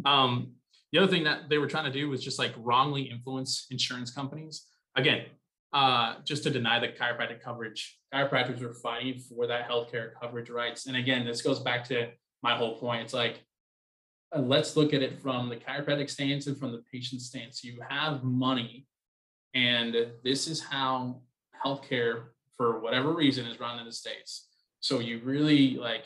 [0.04, 0.52] um,
[0.92, 4.10] the other thing that they were trying to do was just like wrongly influence insurance
[4.10, 4.66] companies.
[4.96, 5.26] Again,
[5.72, 7.98] uh, just to deny the chiropractic coverage.
[8.14, 10.86] Chiropractors were fighting for that healthcare coverage rights.
[10.86, 12.08] And again, this goes back to
[12.42, 13.02] my whole point.
[13.02, 13.42] It's like,
[14.34, 17.62] uh, let's look at it from the chiropractic stance and from the patient stance.
[17.62, 18.86] You have money,
[19.54, 19.94] and
[20.24, 21.20] this is how
[21.64, 24.48] healthcare, for whatever reason, is run in the States.
[24.80, 26.04] So you really like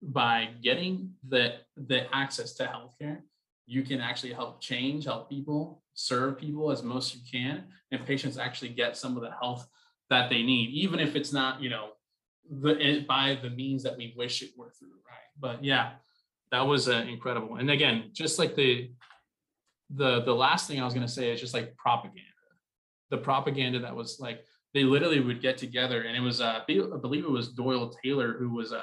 [0.00, 3.22] by getting the the access to healthcare
[3.66, 8.38] you can actually help change, help people, serve people as most you can, and patients
[8.38, 9.66] actually get some of the health
[10.10, 11.90] that they need, even if it's not, you know,
[12.50, 15.30] the by the means that we wish it were through, right?
[15.40, 15.92] But yeah,
[16.50, 17.56] that was uh, incredible.
[17.56, 18.90] And again, just like the
[19.94, 22.20] the the last thing I was going to say is just like propaganda.
[23.10, 26.96] The propaganda that was like they literally would get together, and it was uh, I
[27.00, 28.82] believe it was Doyle Taylor who was uh,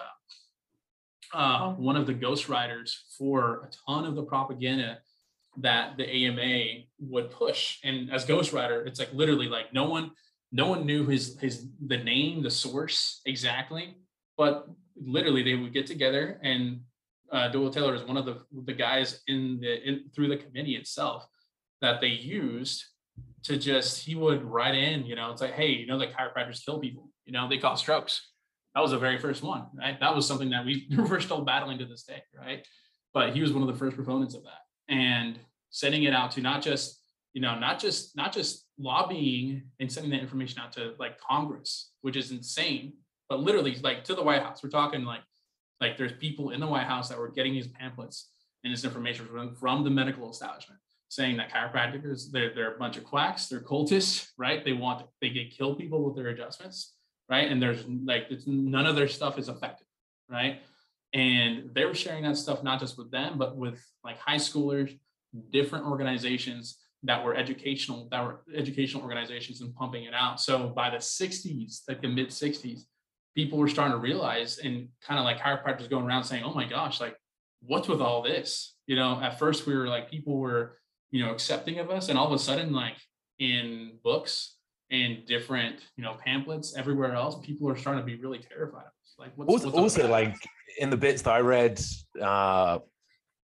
[1.34, 1.75] uh, oh.
[1.77, 4.99] one of the ghostwriters for a ton of the propaganda
[5.58, 7.80] that the AMA would push.
[7.84, 10.12] And as ghostwriter, it's like literally like no one,
[10.51, 13.97] no one knew his his the name, the source exactly,
[14.38, 16.82] but literally they would get together and
[17.32, 20.75] uh, Doyle Taylor is one of the the guys in the in through the committee
[20.75, 21.25] itself
[21.82, 22.84] that they used
[23.43, 26.63] to just he would write in, you know, it's like, hey, you know, the chiropractors
[26.63, 28.27] kill people, you know, they cause strokes.
[28.75, 29.99] That was the very first one, right?
[29.99, 32.65] That was something that we we're still battling to this day, right?
[33.13, 35.38] But he was one of the first proponents of that, and
[35.69, 36.99] sending it out to not just
[37.34, 41.91] you know not just not just lobbying and sending that information out to like Congress,
[42.01, 42.93] which is insane,
[43.27, 44.63] but literally like to the White House.
[44.63, 45.21] We're talking like
[45.82, 48.30] like there's people in the White House that were getting these pamphlets
[48.63, 50.80] and this information from, from the medical establishment
[51.12, 54.63] saying that chiropractors they're, they're a bunch of quacks they're cultists right?
[54.63, 56.95] They want they get kill people with their adjustments
[57.30, 57.52] right?
[57.52, 59.88] And there's like none of their stuff is effective
[60.30, 60.62] right?
[61.13, 64.97] And they were sharing that stuff not just with them but with like high schoolers
[65.52, 70.39] different organizations that were educational that were educational organizations and pumping it out.
[70.39, 72.84] So by the 60s like the mid 60s
[73.36, 76.69] people were starting to realize and kind of like chiropractors going around saying oh my
[76.69, 77.17] gosh like
[77.63, 78.78] what's with all this?
[78.88, 80.78] You know at first we were like people were
[81.12, 82.10] you know accepting of us.
[82.10, 82.97] And all of a sudden like
[83.39, 84.56] in books
[84.91, 88.88] and different you know pamphlets everywhere else people are starting to be really terrified of
[88.88, 89.15] us.
[89.17, 90.36] Like what's, also, what's also like
[90.80, 91.80] in the bits that i read
[92.21, 92.80] uh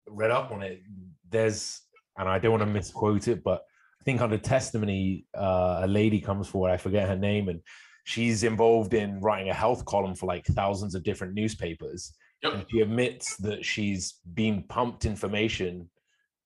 [0.08, 0.82] read up on it
[1.30, 1.82] there's
[2.18, 3.64] and i don't want to misquote it but
[4.00, 7.62] i think under testimony uh a lady comes forward i forget her name and
[8.06, 12.14] she's involved in writing a health column for like thousands of different newspapers.
[12.44, 12.54] Yep.
[12.54, 15.90] and she admits that she's been pumped information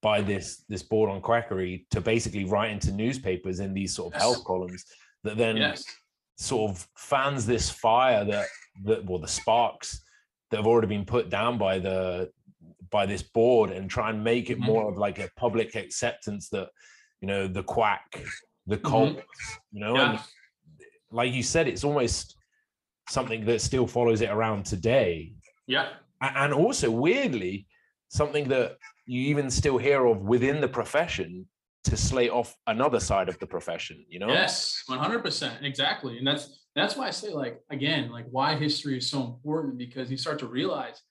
[0.02, 4.14] by this this board on quackery to basically write into newspapers in these sort of
[4.14, 4.22] yes.
[4.22, 4.86] health columns
[5.24, 5.84] that then yes.
[6.38, 8.48] sort of fans this fire that
[8.84, 10.02] that well the sparks
[10.52, 12.30] that have already been put down by the
[12.90, 14.66] by this board and try and make it mm-hmm.
[14.66, 16.70] more of like a public acceptance that
[17.22, 18.24] you know the quack
[18.68, 19.58] the cult mm-hmm.
[19.72, 20.12] you know yeah.
[20.12, 20.20] and
[21.12, 22.36] like you said it's almost
[23.10, 25.34] something that still follows it around today
[25.68, 25.90] yeah
[26.22, 27.68] and also weirdly
[28.10, 28.78] something that
[29.10, 31.48] you even still hear of within the profession
[31.84, 34.28] to slate off another side of the profession you know?
[34.28, 39.10] Yes 100% exactly and that's that's why i say like again like why history is
[39.10, 41.02] so important because you start to realize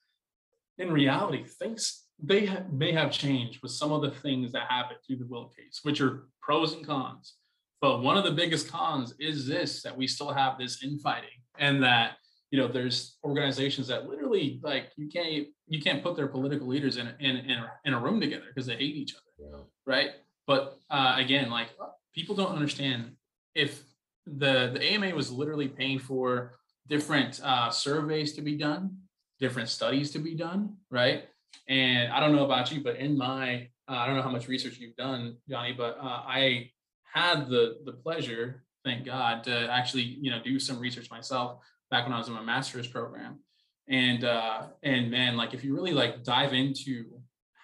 [0.78, 4.98] in reality things they have, may have changed with some of the things that happened
[5.04, 7.34] through the Wilk case which are pros and cons
[7.80, 11.82] but one of the biggest cons is this that we still have this infighting and
[11.82, 12.12] that
[12.50, 16.96] you know there's organizations that literally like you can't you can't put their political leaders
[16.96, 19.62] in in in a, in a room together because they hate each other yeah.
[19.87, 20.11] right
[20.46, 21.68] but uh, again like
[22.14, 23.12] people don't understand
[23.54, 23.82] if
[24.26, 26.58] the the AMA was literally paying for
[26.88, 28.96] different uh, surveys to be done
[29.38, 31.24] different studies to be done right
[31.68, 34.48] and I don't know about you but in my uh, I don't know how much
[34.48, 36.70] research you've done Johnny but uh, I
[37.12, 42.05] had the the pleasure thank God to actually you know do some research myself back
[42.05, 43.40] when I was in my master's program.
[43.88, 47.05] And uh and man, like if you really like dive into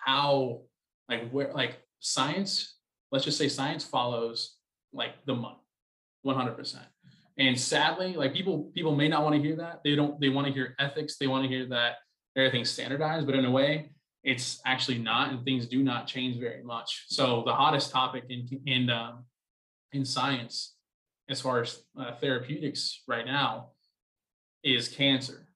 [0.05, 0.63] how
[1.09, 2.77] like where like science,
[3.13, 4.57] let's just say science follows
[4.93, 5.59] like the money,
[6.27, 6.77] 100%.
[7.37, 9.81] And sadly, like people people may not want to hear that.
[9.85, 11.97] They don't they want to hear ethics, they want to hear that
[12.37, 13.91] everything's standardized, but in a way
[14.25, 17.05] it's actually not and things do not change very much.
[17.09, 19.25] So the hottest topic in in um,
[19.93, 20.75] in science
[21.29, 23.71] as far as uh, therapeutics right now
[24.65, 25.47] is cancer,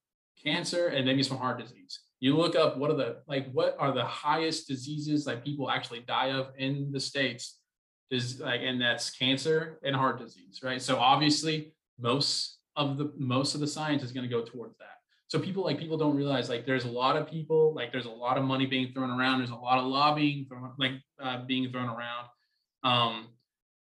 [0.42, 2.00] cancer, and maybe some heart disease.
[2.20, 6.00] You look up what are the like what are the highest diseases like people actually
[6.00, 7.58] die of in the states
[8.10, 10.80] is like and that's cancer and heart disease, right?
[10.82, 14.98] So obviously most of the most of the science is going to go towards that.
[15.28, 18.10] So people like people don't realize like there's a lot of people like there's a
[18.10, 19.38] lot of money being thrown around.
[19.38, 20.92] There's a lot of lobbying thrown, like
[21.22, 22.26] uh, being thrown around.
[22.82, 23.28] Um,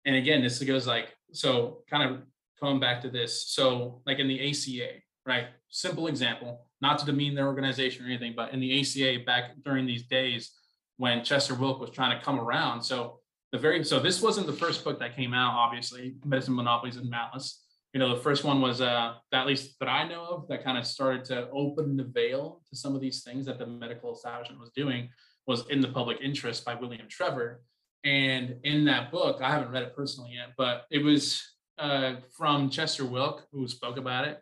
[0.05, 2.23] and again, this goes like so kind of
[2.61, 3.49] coming back to this.
[3.49, 5.47] So, like in the ACA, right?
[5.69, 9.87] Simple example, not to demean their organization or anything, but in the ACA back during
[9.87, 10.53] these days
[10.97, 12.83] when Chester Wilk was trying to come around.
[12.83, 13.21] So,
[13.53, 17.11] the very so this wasn't the first book that came out, obviously, Medicine Monopolies and
[17.11, 17.65] Malice.
[17.93, 20.79] You know, the first one was uh at least that I know of that kind
[20.79, 24.61] of started to open the veil to some of these things that the medical establishment
[24.61, 25.09] was doing
[25.47, 27.57] was in the public interest by William Trever.
[28.05, 31.50] And in that book, I haven't read it personally yet, but it was
[31.81, 34.41] uh, from Chester Wilk, who spoke about it.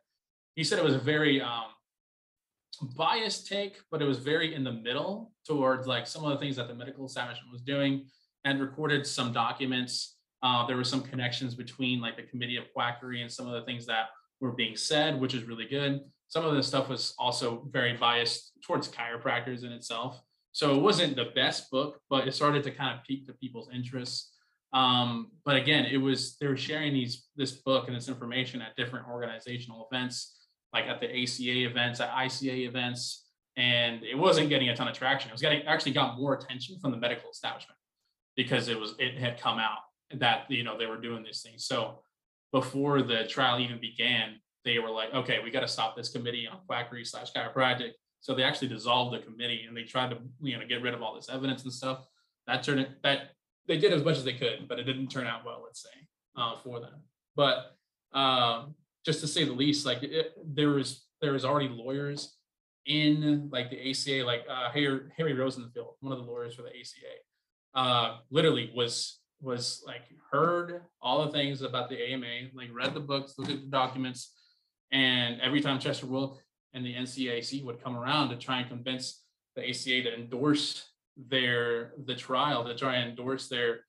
[0.56, 1.66] He said it was a very um,
[2.96, 6.56] biased take, but it was very in the middle towards like some of the things
[6.56, 8.06] that the medical establishment was doing
[8.44, 10.16] and recorded some documents.
[10.42, 13.62] Uh, there were some connections between like the committee of quackery and some of the
[13.62, 14.06] things that
[14.40, 16.00] were being said, which is really good.
[16.28, 20.20] Some of the stuff was also very biased towards chiropractors in itself.
[20.52, 23.70] So it wasn't the best book, but it started to kind of pique the people's
[23.72, 24.32] interests.
[24.72, 28.76] Um, but again, it was they were sharing these this book and this information at
[28.76, 30.36] different organizational events,
[30.72, 33.26] like at the ACA events, at ICA events,
[33.56, 35.30] and it wasn't getting a ton of traction.
[35.30, 37.78] It was getting actually got more attention from the medical establishment
[38.36, 39.78] because it was it had come out
[40.14, 41.64] that you know they were doing these things.
[41.64, 42.00] So
[42.52, 46.46] before the trial even began, they were like, okay, we got to stop this committee
[46.46, 47.92] on quackery slash chiropractic.
[48.20, 51.02] So they actually dissolved the committee and they tried to you know get rid of
[51.02, 52.04] all this evidence and stuff.
[52.46, 53.30] That turned that
[53.68, 55.60] they did as much as they could, but it didn't turn out well.
[55.62, 55.90] Let's say
[56.36, 57.02] uh, for them.
[57.36, 57.76] But
[58.12, 62.36] um, just to say the least, like it, there was there was already lawyers
[62.86, 66.70] in like the ACA, like uh, Harry, Harry Rosenfield, one of the lawyers for the
[66.70, 67.14] ACA,
[67.74, 70.02] uh, literally was was like
[70.32, 74.32] heard all the things about the AMA, like read the books, looked at the documents,
[74.90, 79.22] and every time Chester Wilk and the NCAC would come around to try and convince
[79.54, 80.88] the ACA to endorse
[81.26, 83.80] their the trial, to try and endorse their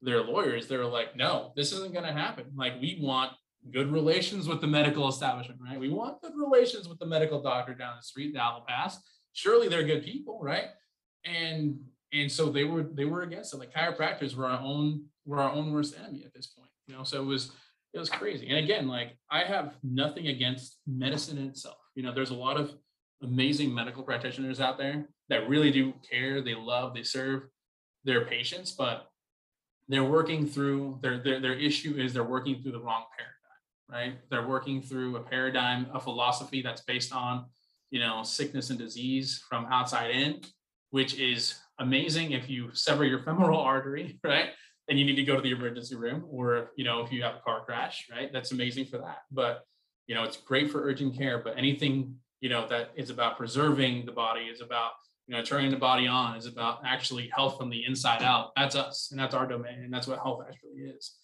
[0.00, 2.46] their lawyers, they were like, no, this isn't going to happen.
[2.56, 3.32] Like we want
[3.72, 5.78] good relations with the medical establishment, right?
[5.78, 8.98] We want good relations with the medical doctor down the street, the Pass.
[9.32, 10.66] Surely they're good people, right?
[11.24, 11.78] And
[12.12, 13.58] and so they were they were against it.
[13.58, 16.70] Like chiropractors were our own were our own worst enemy at this point.
[16.86, 17.52] You know, so it was
[17.92, 18.48] it was crazy.
[18.48, 21.76] And again, like I have nothing against medicine in itself.
[21.94, 22.72] You know, there's a lot of
[23.22, 27.42] amazing medical practitioners out there that really do care, they love, they serve
[28.04, 29.06] their patients, but
[29.88, 33.38] they're working through their their, their issue is they're working through the wrong paradigm
[33.90, 34.18] right?
[34.30, 37.46] They're working through a paradigm, a philosophy that's based on,
[37.90, 40.40] you know, sickness and disease from outside in,
[40.90, 44.50] which is amazing if you sever your femoral artery, right?
[44.88, 47.36] And you need to go to the emergency room, or you know, if you have
[47.36, 48.32] a car crash, right?
[48.32, 49.18] That's amazing for that.
[49.30, 49.64] But
[50.06, 51.38] you know, it's great for urgent care.
[51.38, 54.92] But anything you know that is about preserving the body, is about
[55.28, 58.50] you know turning the body on, is about actually health from the inside out.
[58.56, 61.14] That's us, and that's our domain, and that's what health actually is.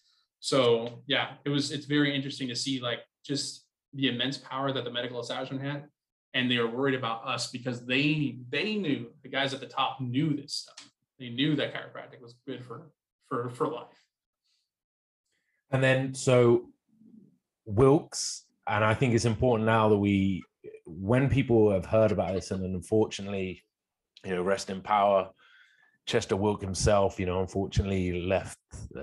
[0.40, 4.84] So yeah it was it's very interesting to see like just the immense power that
[4.84, 5.84] the medical establishment had
[6.34, 10.00] and they were worried about us because they they knew the guys at the top
[10.00, 10.90] knew this stuff.
[11.18, 12.90] They knew that chiropractic was good for
[13.28, 14.04] for for life.
[15.70, 16.68] And then so
[17.66, 20.42] Wilk's, and i think it's important now that we
[20.84, 23.62] when people have heard about this and unfortunately
[24.24, 25.30] you know rest in power
[26.06, 28.58] chester wilk himself you know unfortunately left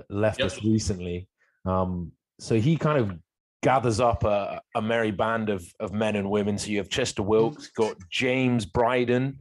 [0.08, 0.46] left yep.
[0.46, 1.28] us recently
[1.64, 3.16] um, so he kind of
[3.62, 6.58] gathers up a, a, merry band of, of men and women.
[6.58, 9.38] So you have Chester Wilks, got James Bryden,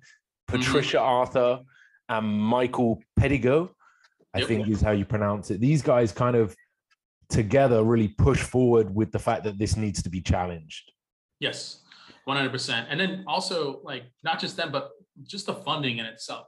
[0.48, 1.06] Patricia mm-hmm.
[1.06, 1.60] Arthur,
[2.10, 3.70] and Michael Pedigo,
[4.34, 4.48] I yep.
[4.48, 5.60] think is how you pronounce it.
[5.60, 6.56] These guys kind of
[7.30, 10.92] together really push forward with the fact that this needs to be challenged.
[11.40, 11.81] Yes,
[12.36, 12.86] 100%.
[12.90, 14.92] And then also, like, not just them, but
[15.24, 16.48] just the funding in itself.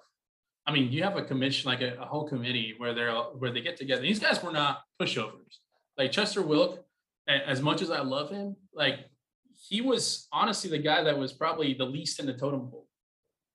[0.66, 3.62] I mean, you have a commission, like a, a whole committee where they're where they
[3.62, 4.02] get together.
[4.02, 5.60] These guys were not pushovers
[5.98, 6.84] like Chester Wilk,
[7.28, 9.00] as much as I love him, like
[9.70, 12.88] he was honestly the guy that was probably the least in the totem pole,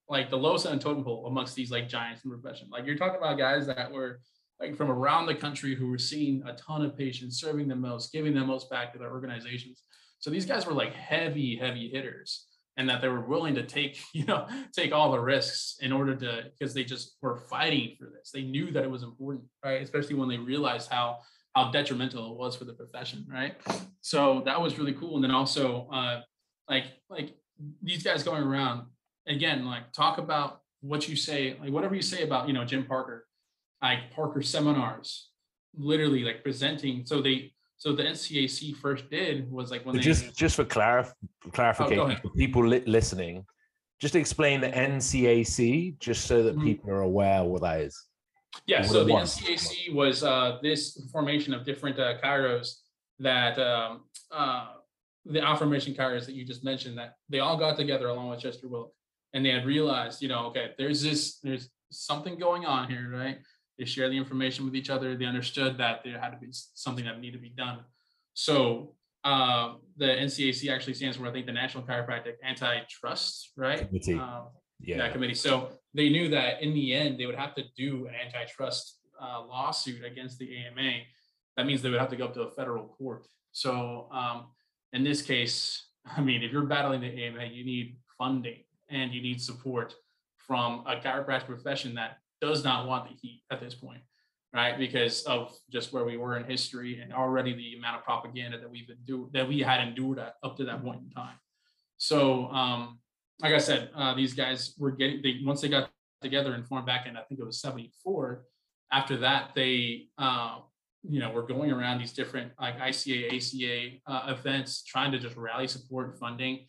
[0.09, 2.69] like the lowest in the totem pole amongst these like giants in the profession.
[2.71, 4.21] Like you're talking about guys that were
[4.59, 8.11] like from around the country who were seeing a ton of patients, serving the most,
[8.11, 9.83] giving the most back to their organizations.
[10.21, 12.47] So these guys were like heavy, heavy hitters
[12.79, 16.15] and that they were willing to take, you know, take all the risks in order
[16.15, 18.31] to, because they just were fighting for this.
[18.33, 19.83] They knew that it was important, right?
[19.83, 21.19] Especially when they realized how
[21.55, 23.57] how detrimental it was for the profession, right?
[24.01, 25.17] So that was really cool.
[25.17, 26.21] And then also, uh,
[26.69, 27.35] like like
[27.83, 28.87] these guys going around
[29.27, 32.85] again, like talk about what you say, like whatever you say about you know Jim
[32.85, 33.27] Parker,
[33.83, 35.31] like Parker seminars,
[35.77, 37.05] literally like presenting.
[37.07, 40.65] So they so the NCAC first did was like when so they just just for
[40.65, 41.13] clarif-
[41.53, 43.47] clarification oh, for people li- listening,
[44.01, 46.65] just explain the NCAC just so that mm-hmm.
[46.65, 47.97] people are aware what that is.
[48.67, 52.81] Yeah, so the NCAC was uh, this formation of different uh, chiros
[53.21, 54.67] that um, uh,
[55.25, 58.69] the affirmation chiros that you just mentioned that they all got together along with Chester
[58.69, 58.93] Wilk
[59.35, 63.39] and they had realized, you know, okay, there's this, there's something going on here, right?
[63.79, 65.17] They share the information with each other.
[65.17, 67.81] They understood that there had to be something that needed to be done.
[68.35, 73.89] So uh, the NCAC actually stands for, I think, the National Chiropractic Antitrust, right?
[74.21, 74.45] Uh,
[74.81, 74.99] yeah.
[74.99, 75.35] that committee.
[75.35, 79.43] So they knew that in the end they would have to do an antitrust uh,
[79.47, 80.93] lawsuit against the AMA.
[81.57, 83.27] That means they would have to go up to a federal court.
[83.53, 84.47] So um,
[84.93, 85.87] in this case,
[86.17, 89.95] I mean, if you're battling the AMA, you need funding and you need support
[90.39, 94.01] from a chiropractic profession that does not want the heat at this point,
[94.53, 94.79] right?
[94.79, 98.71] Because of just where we were in history and already the amount of propaganda that
[98.71, 101.37] we've been endured, that we had endured at, up to that point in time.
[101.99, 102.99] So um,
[103.41, 105.91] like I said, uh, these guys were getting they once they got
[106.23, 108.45] together and formed back in I think it was '74.
[108.91, 110.59] After that, they uh,
[111.03, 115.37] you know were going around these different like ICA, ACA uh, events, trying to just
[115.37, 116.67] rally support and funding,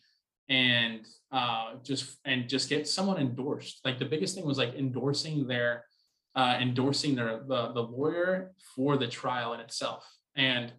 [0.50, 3.80] and uh, just and just get someone endorsed.
[3.84, 5.84] Like the biggest thing was like endorsing their
[6.36, 10.04] uh, endorsing their the, the lawyer for the trial in itself,
[10.36, 10.72] and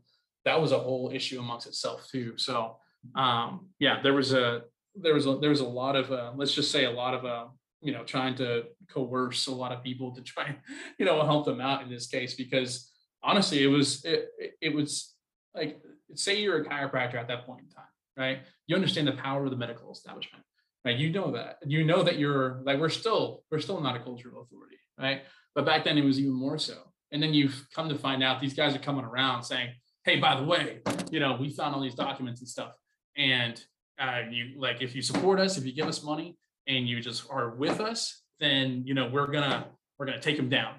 [0.45, 2.33] that was a whole issue amongst itself too.
[2.37, 2.77] So
[3.15, 4.63] um, yeah, there was a
[4.95, 7.25] there was a there was a lot of uh, let's just say a lot of
[7.25, 7.45] uh,
[7.81, 10.55] you know trying to coerce a lot of people to try
[10.99, 12.91] you know help them out in this case because
[13.23, 14.29] honestly it was it,
[14.61, 15.13] it was
[15.55, 15.81] like
[16.13, 18.39] say you're a chiropractor at that point in time right?
[18.67, 20.43] You understand the power of the medical establishment
[20.83, 20.97] right?
[20.97, 21.57] You know that.
[21.65, 25.21] You know that you're like we're still we're still not a cultural authority right?
[25.55, 26.75] But back then it was even more so.
[27.11, 29.71] And then you've come to find out these guys are coming around saying
[30.03, 30.79] hey by the way
[31.11, 32.71] you know we found all these documents and stuff.
[33.17, 33.61] And
[33.99, 36.37] uh, you like if you support us if you give us money
[36.67, 40.49] and you just are with us then you know we're gonna we're gonna take them
[40.49, 40.75] down.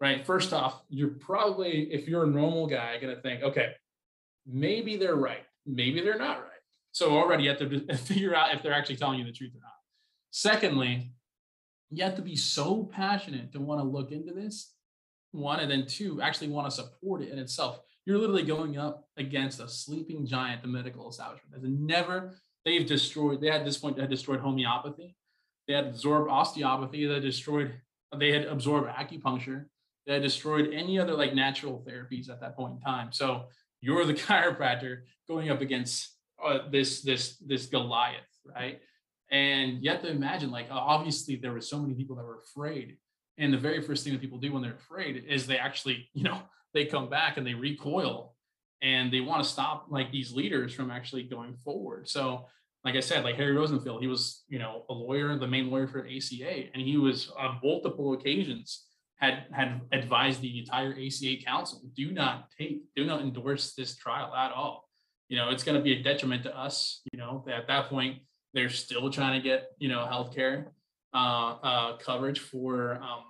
[0.00, 0.26] Right?
[0.26, 3.72] First off you're probably if you're a normal guy gonna think okay
[4.46, 6.50] maybe they're right maybe they're not right
[6.92, 9.60] so already you have to figure out if they're actually telling you the truth or
[9.60, 9.72] not
[10.30, 11.12] secondly
[11.90, 14.72] you have to be so passionate to want to look into this
[15.32, 19.08] one and then two actually want to support it in itself you're literally going up
[19.16, 21.54] against a sleeping giant, the medical establishment.
[21.54, 22.34] Has never,
[22.64, 25.16] they've destroyed, they had this point, they had destroyed homeopathy.
[25.66, 27.06] They had absorbed osteopathy.
[27.06, 27.72] They had destroyed,
[28.18, 29.66] they had absorbed acupuncture.
[30.06, 33.10] They had destroyed any other like natural therapies at that point in time.
[33.10, 33.44] So
[33.84, 36.10] you're the chiropractor going up against
[36.44, 38.80] uh, this, this, this Goliath, right?
[39.30, 42.96] And you have to imagine, like, obviously, there were so many people that were afraid.
[43.38, 46.24] And the very first thing that people do when they're afraid is they actually, you
[46.24, 46.40] know,
[46.72, 48.34] they come back and they recoil
[48.82, 52.08] and they want to stop like these leaders from actually going forward.
[52.08, 52.46] So,
[52.84, 55.86] like I said, like Harry Rosenfield, he was, you know, a lawyer, the main lawyer
[55.86, 58.84] for ACA, and he was on multiple occasions
[59.16, 64.34] had had advised the entire ACA council, do not take, do not endorse this trial
[64.34, 64.88] at all.
[65.28, 67.00] You know, it's going to be a detriment to us.
[67.12, 68.18] You know, at that point,
[68.52, 70.66] they're still trying to get, you know, healthcare
[71.14, 73.24] uh, uh, coverage for um,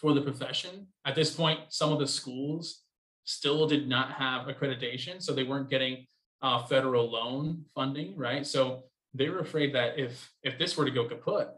[0.00, 0.86] for the profession.
[1.04, 2.82] At this point, some of the schools
[3.24, 6.06] still did not have accreditation, so they weren't getting
[6.40, 8.46] uh, federal loan funding, right?
[8.46, 8.84] So
[9.14, 11.48] they were afraid that if if this were to go kaput,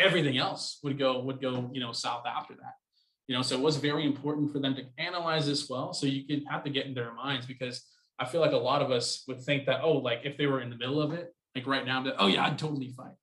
[0.00, 2.74] everything else would go would go you know south after that.
[3.28, 5.92] You know, so it was very important for them to analyze this well.
[5.92, 7.86] So you could have to get in their minds because
[8.18, 10.60] I feel like a lot of us would think that oh, like if they were
[10.60, 13.14] in the middle of it, like right now, that oh yeah, I'd totally fight.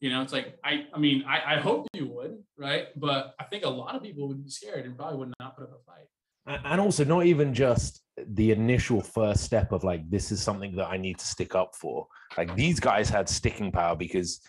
[0.00, 2.88] You know, it's like I I mean, I, I hope you would, right?
[2.96, 5.64] But I think a lot of people would be scared and probably would not put
[5.64, 6.06] up a fight.
[6.46, 10.86] And also not even just the initial first step of like this is something that
[10.86, 12.06] I need to stick up for.
[12.36, 14.40] Like these guys had sticking power because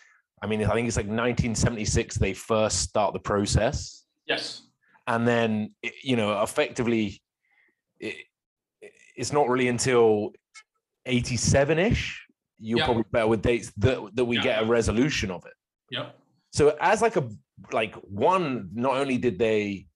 [0.41, 4.05] I mean, I think it's like 1976 they first start the process.
[4.27, 4.63] Yes.
[5.07, 5.73] And then
[6.03, 7.21] you know, effectively
[7.99, 8.15] it,
[9.15, 10.33] it's not really until
[11.07, 12.15] 87ish
[12.59, 12.85] you're yep.
[12.85, 14.43] probably better with dates that, that we yep.
[14.43, 15.53] get a resolution of it.
[15.91, 16.15] Yep.
[16.53, 17.29] So as like a
[17.71, 19.87] like one, not only did they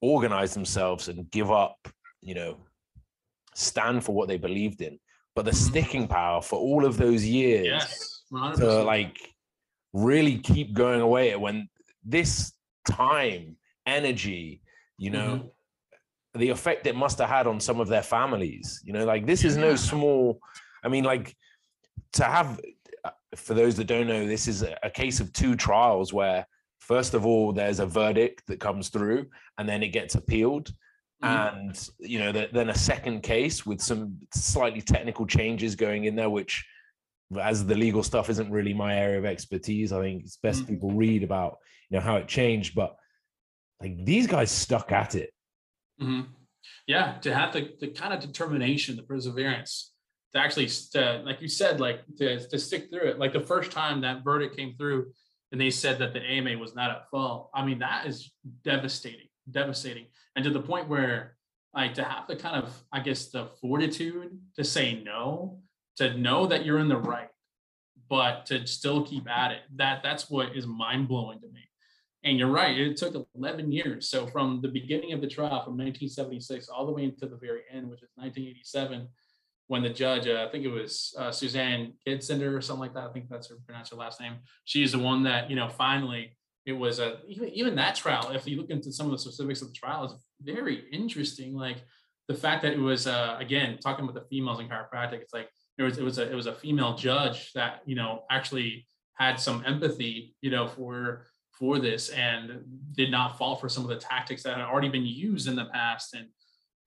[0.00, 1.76] organize themselves and give up,
[2.20, 2.58] you know,
[3.54, 4.98] stand for what they believed in,
[5.34, 5.70] but the mm-hmm.
[5.70, 9.18] sticking power for all of those years yes, to like
[9.92, 11.68] really keep going away when
[12.04, 12.52] this
[12.88, 13.56] time,
[13.86, 14.62] energy,
[14.98, 16.38] you know, mm-hmm.
[16.38, 18.82] the effect it must have had on some of their families.
[18.84, 20.40] You know, like this is no small
[20.82, 21.36] I mean, like
[22.14, 22.60] to have,
[23.04, 26.46] uh, for those that don't know, this is a case of two trials where,
[26.78, 29.26] first of all, there's a verdict that comes through
[29.58, 30.72] and then it gets appealed.
[31.22, 31.58] Mm-hmm.
[31.58, 36.30] And, you know, then a second case with some slightly technical changes going in there,
[36.30, 36.64] which,
[37.40, 40.74] as the legal stuff isn't really my area of expertise, I think it's best mm-hmm.
[40.74, 41.58] people read about,
[41.88, 42.74] you know, how it changed.
[42.74, 42.96] But
[43.80, 45.30] like these guys stuck at it.
[46.00, 46.32] Mm-hmm.
[46.86, 49.92] Yeah, to have the, the kind of determination, the perseverance
[50.32, 53.70] to actually to, like you said like to, to stick through it like the first
[53.70, 55.12] time that verdict came through
[55.52, 59.26] and they said that the ama was not at fault i mean that is devastating
[59.50, 60.06] devastating
[60.36, 61.36] and to the point where
[61.74, 65.58] like to have the kind of i guess the fortitude to say no
[66.00, 67.28] to know that you're in the right
[68.08, 71.68] but to still keep at it that that's what is mind-blowing to me
[72.24, 75.76] and you're right it took 11 years so from the beginning of the trial from
[75.78, 79.08] 1976 all the way into the very end which is 1987
[79.70, 83.04] when the judge, uh, I think it was uh, Suzanne Kidsender or something like that.
[83.04, 84.38] I think that's her pronounce her last name.
[84.64, 86.36] She's the one that you know finally
[86.66, 88.30] it was a even even that trial.
[88.30, 91.54] If you look into some of the specifics of the trial, is very interesting.
[91.54, 91.84] Like
[92.26, 95.20] the fact that it was uh, again talking about the females in chiropractic.
[95.20, 95.48] It's like
[95.80, 99.38] it was it was a it was a female judge that you know actually had
[99.38, 102.62] some empathy you know for for this and
[102.92, 105.66] did not fall for some of the tactics that had already been used in the
[105.66, 106.26] past and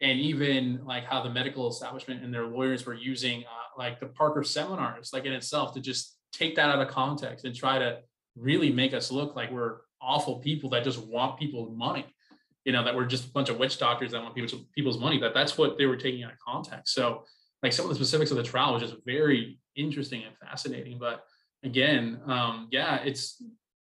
[0.04, 4.06] and even like how the medical establishment and their lawyers were using uh, like the
[4.06, 8.00] Parker seminars, like in itself, to just take that out of context and try to
[8.36, 12.06] really make us look like we're awful people that just want people's money.
[12.66, 15.20] You know, that we're just a bunch of witch doctors that want people's people's money.
[15.20, 16.94] That that's what they were taking out of context.
[16.94, 17.24] So,
[17.64, 21.00] like some of the specifics of the trial was just very interesting and fascinating.
[21.00, 21.24] But
[21.64, 23.42] again, um, yeah, it's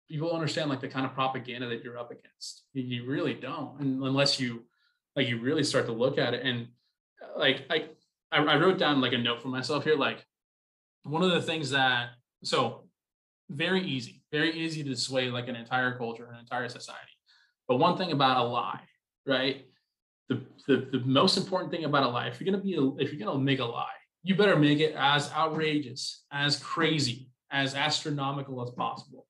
[0.09, 2.65] people understand like the kind of propaganda that you're up against.
[2.73, 4.65] You really don't, and unless you
[5.15, 6.45] like you really start to look at it.
[6.45, 6.67] And
[7.37, 7.85] like I,
[8.31, 9.95] I wrote down like a note for myself here.
[9.95, 10.25] Like
[11.03, 12.09] one of the things that
[12.43, 12.83] so
[13.49, 16.99] very easy, very easy to sway like an entire culture, an entire society.
[17.67, 18.81] But one thing about a lie,
[19.25, 19.65] right?
[20.29, 23.11] The, the, the most important thing about a lie, if you're gonna be a, if
[23.11, 23.87] you're gonna make a lie,
[24.23, 29.25] you better make it as outrageous, as crazy, as astronomical as possible.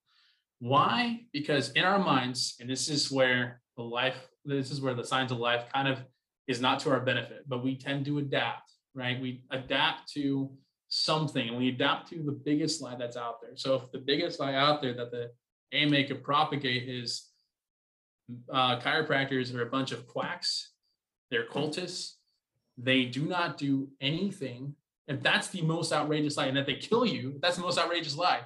[0.59, 1.21] Why?
[1.31, 5.31] Because in our minds, and this is where the life, this is where the science
[5.31, 5.99] of life kind of
[6.47, 9.21] is not to our benefit, but we tend to adapt, right?
[9.21, 10.51] We adapt to
[10.89, 13.51] something and we adapt to the biggest lie that's out there.
[13.55, 15.31] So if the biggest lie out there that the
[15.71, 17.27] AMA could propagate is
[18.51, 20.71] uh, chiropractors are a bunch of quacks,
[21.29, 22.13] they're cultists,
[22.77, 24.75] they do not do anything.
[25.07, 28.15] If that's the most outrageous lie and that they kill you, that's the most outrageous
[28.15, 28.41] lie.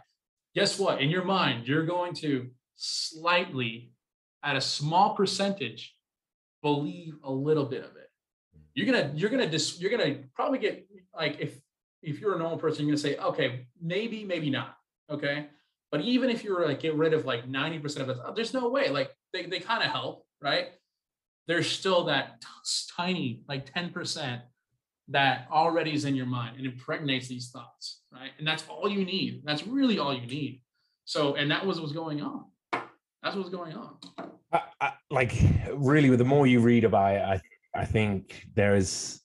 [0.55, 1.01] Guess what?
[1.01, 3.91] In your mind, you're going to slightly,
[4.43, 5.95] at a small percentage,
[6.61, 8.09] believe a little bit of it.
[8.73, 11.59] You're gonna, you're gonna, dis, you're gonna probably get like if
[12.01, 14.77] if you're a normal person, you're gonna say, okay, maybe, maybe not.
[15.09, 15.47] Okay.
[15.91, 18.89] But even if you're like get rid of like 90% of it, there's no way.
[18.89, 20.69] Like they, they kind of help, right?
[21.47, 22.47] There's still that t-
[22.95, 24.41] tiny, like 10%
[25.09, 28.31] that already is in your mind and impregnates these thoughts, right?
[28.37, 29.41] And that's all you need.
[29.43, 30.61] That's really all you need.
[31.05, 32.45] So, and that was what's going on.
[33.21, 33.97] That's what's going on.
[34.51, 35.33] I, I, like
[35.73, 37.41] really, with the more you read about it, I
[37.75, 39.21] I think there is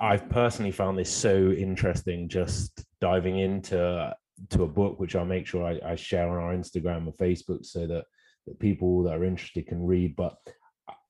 [0.00, 4.14] I've personally found this so interesting just diving into
[4.50, 7.64] to a book which I'll make sure I, I, share on our Instagram and Facebook
[7.64, 8.04] so that,
[8.46, 10.16] that people that are interested can read.
[10.16, 10.36] But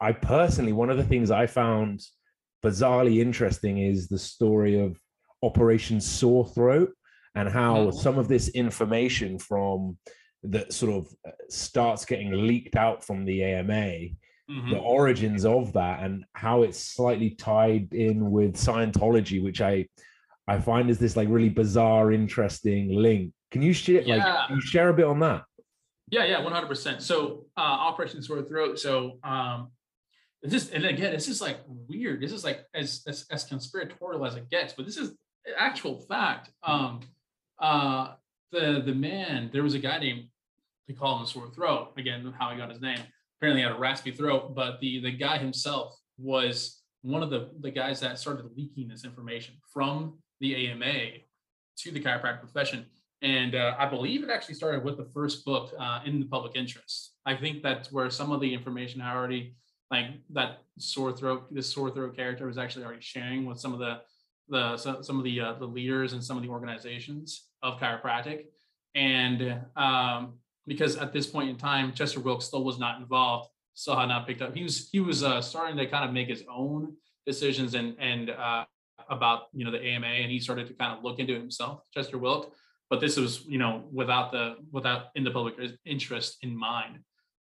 [0.04, 2.02] I personally, one of the things I found
[2.64, 4.98] bizarrely interesting is the story of
[5.42, 6.92] Operation Sore Throat
[7.34, 7.98] and how mm-hmm.
[7.98, 9.98] some of this information from
[10.42, 14.14] that sort of uh, starts getting leaked out from the AMA
[14.50, 14.70] mm-hmm.
[14.70, 19.86] the origins of that and how it's slightly tied in with Scientology, which I
[20.46, 23.32] I find is this like really bizarre, interesting link.
[23.50, 24.16] Can you share yeah.
[24.16, 25.44] like you share a bit on that?
[26.10, 27.02] Yeah, yeah, one hundred percent.
[27.02, 28.78] So uh, Operation Sore Throat.
[28.78, 29.70] So um,
[30.50, 32.20] this and again, this is like weird.
[32.20, 35.12] This is like as, as as conspiratorial as it gets, but this is
[35.56, 36.50] actual fact.
[36.62, 37.00] Um,
[37.58, 38.14] uh,
[38.52, 40.28] the the man, there was a guy named
[40.86, 41.92] they call him Sore Throat.
[41.96, 43.00] Again, how he got his name
[43.38, 47.70] apparently had a raspy throat, but the the guy himself was one of the the
[47.70, 51.20] guys that started leaking this information from the AMA
[51.78, 52.86] to the chiropractic profession.
[53.22, 56.56] And uh, I believe it actually started with the first book uh, in the public
[56.56, 57.14] interest.
[57.24, 59.54] I think that's where some of the information I already
[59.94, 63.78] like that sore throat, this sore throat character was actually already sharing with some of
[63.78, 64.00] the
[64.48, 68.46] the some of the uh, the leaders and some of the organizations of chiropractic.
[68.94, 70.34] And um,
[70.66, 74.26] because at this point in time, Chester Wilkes still was not involved, still had not
[74.26, 74.54] picked up.
[74.54, 76.94] He was he was uh, starting to kind of make his own
[77.26, 78.64] decisions and and uh,
[79.08, 82.18] about you know the AMA, and he started to kind of look into himself, Chester
[82.18, 82.52] Wilk.
[82.90, 86.98] But this was you know without the without in the public interest in mind.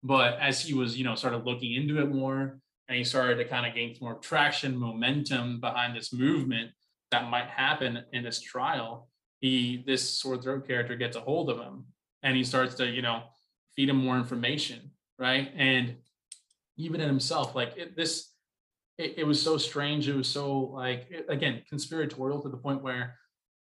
[0.04, 3.45] But as he was you know started looking into it more, and he started to
[3.45, 6.72] kind of gain more traction, momentum behind this movement
[7.12, 9.10] that might happen in this trial.
[9.39, 11.86] He this sore throat character gets a hold of him
[12.24, 13.24] and he starts to you know
[13.76, 15.52] feed him more information right?
[15.56, 15.97] And
[16.78, 18.32] even in himself like it, this
[18.97, 20.08] it, it, was so strange.
[20.08, 23.16] It was so like it, again conspiratorial to the point where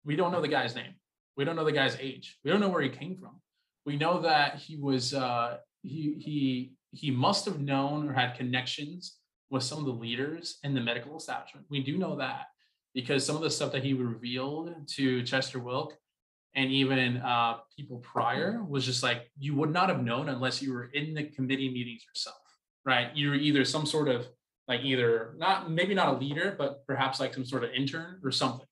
[0.05, 0.93] we don't know the guy's name.
[1.35, 2.37] We don't know the guy's age.
[2.43, 3.41] We don't know where he came from.
[3.85, 9.17] We know that he was uh he he must have known or had connections
[9.49, 12.47] with some of the leaders in the medical establishment we do know that
[12.93, 15.93] because some of the stuff that he revealed to chester wilk
[16.55, 20.73] and even uh, people prior was just like you would not have known unless you
[20.73, 22.37] were in the committee meetings yourself,
[22.85, 23.09] right?
[23.15, 24.27] You're either some sort of
[24.67, 28.31] like either not maybe not a leader, but perhaps like some sort of intern or
[28.31, 28.65] something,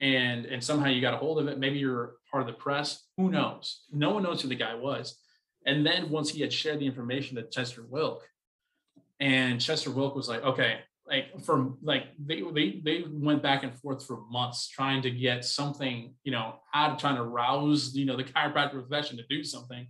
[0.00, 1.58] and and somehow you got a hold of it.
[1.58, 3.06] Maybe you're part of the press.
[3.18, 3.82] Who knows?
[3.92, 5.18] No one knows who the guy was.
[5.66, 8.28] And then once he had shared the information to Chester Wilk,
[9.20, 13.74] and Chester Wilk was like, okay, like from like they, they they went back and
[13.80, 18.04] forth for months trying to get something you know how to trying to rouse you
[18.04, 19.86] know the chiropractic profession to do something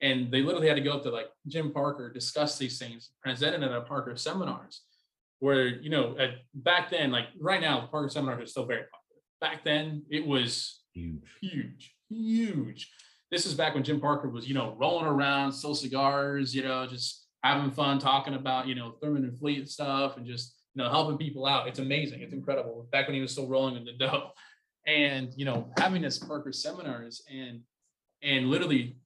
[0.00, 3.62] and they literally had to go up to like jim parker discuss these things presented
[3.62, 4.82] at a parker seminars
[5.40, 8.82] where you know at, back then like right now the parker seminars are still very
[8.82, 11.38] popular back then it was Huge.
[11.40, 12.92] huge, huge.
[13.32, 16.86] This is back when Jim Parker was, you know, rolling around, still cigars, you know,
[16.86, 20.82] just having fun, talking about, you know, Thurman and Fleet and stuff and just, you
[20.82, 21.66] know, helping people out.
[21.66, 22.20] It's amazing.
[22.20, 22.86] It's incredible.
[22.92, 24.32] Back when he was still rolling in the dough.
[24.86, 27.60] And, you know, having this Parker seminars and
[28.22, 28.96] and literally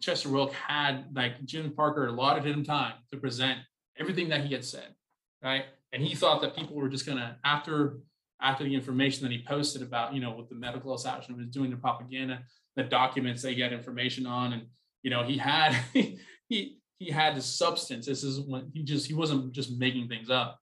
[0.00, 3.60] Chester Wilk had like Jim Parker allotted him time to present
[3.96, 4.94] everything that he had said.
[5.40, 5.66] Right.
[5.92, 8.00] And he thought that people were just gonna after
[8.40, 11.70] after the information that he posted about, you know, what the medical establishment was doing
[11.70, 12.42] the propaganda,
[12.78, 14.62] the documents they get information on, and
[15.02, 18.06] you know, he had he he had the substance.
[18.06, 20.58] This is when he just he wasn't just making things up.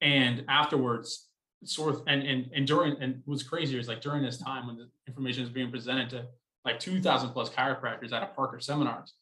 [0.00, 1.28] And afterwards,
[1.64, 4.76] sort of and and and during and what's crazier is like during this time when
[4.76, 6.26] the information is being presented to
[6.64, 9.14] like 2,000 plus chiropractors at a Parker seminars,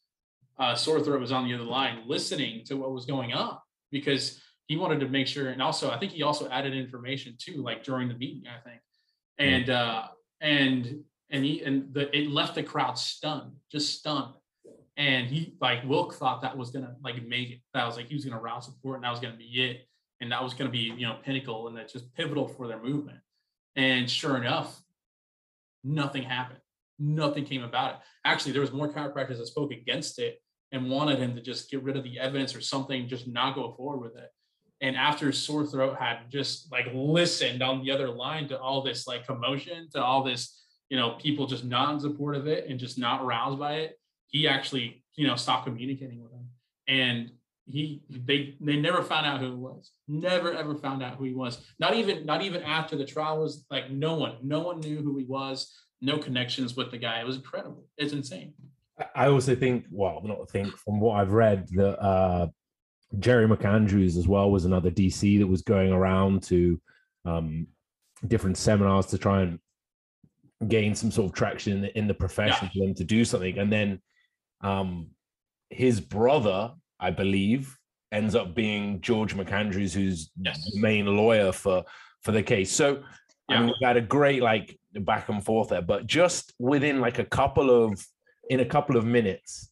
[0.59, 3.59] uh, Sore Throat was on the other line listening to what was going on
[3.93, 7.63] because he wanted to make sure and also i think he also added information too
[7.63, 8.81] like during the meeting i think
[9.39, 10.05] and uh
[10.41, 14.35] and and he and the it left the crowd stunned just stunned.
[14.99, 18.15] And he like wilk thought that was gonna like make it that was like he
[18.15, 19.87] was gonna rouse support and that was gonna be it.
[20.21, 23.19] And that was gonna be you know pinnacle and that's just pivotal for their movement.
[23.75, 24.81] And sure enough
[25.85, 26.61] nothing happened.
[26.99, 27.97] Nothing came about it.
[28.25, 30.41] Actually there was more chiropractors that spoke against it
[30.73, 33.73] and wanted him to just get rid of the evidence or something just not go
[33.73, 34.31] forward with it.
[34.81, 39.07] And after sore throat had just like listened on the other line to all this
[39.07, 42.79] like commotion to all this you know people just not in support of it and
[42.79, 46.49] just not aroused by it he actually you know stopped communicating with them.
[46.89, 47.31] And
[47.69, 49.91] he they they never found out who it was.
[50.07, 51.59] Never ever found out who he was.
[51.81, 55.17] Not even not even after the trial was like no one no one knew who
[55.19, 55.75] he was.
[56.01, 57.21] No connections with the guy.
[57.21, 57.87] It was incredible.
[57.97, 58.53] It's insane.
[59.15, 62.47] I also think well not think from what i've read that uh
[63.19, 66.81] Jerry McAndrews as well was another DC that was going around to
[67.25, 67.69] um,
[68.27, 69.61] different seminars to try and
[70.69, 72.81] gain some sort of traction in the, in the profession yeah.
[72.81, 73.59] for them to do something.
[73.59, 74.01] And then
[74.63, 75.09] um,
[75.71, 77.77] his brother, I believe,
[78.13, 80.71] ends up being George McAndrews, who's yes.
[80.73, 81.85] the main lawyer for
[82.23, 82.73] for the case.
[82.73, 83.03] So
[83.49, 83.57] yeah.
[83.57, 87.19] I mean, we had a great like back and forth there, but just within like
[87.19, 88.05] a couple of
[88.49, 89.71] in a couple of minutes,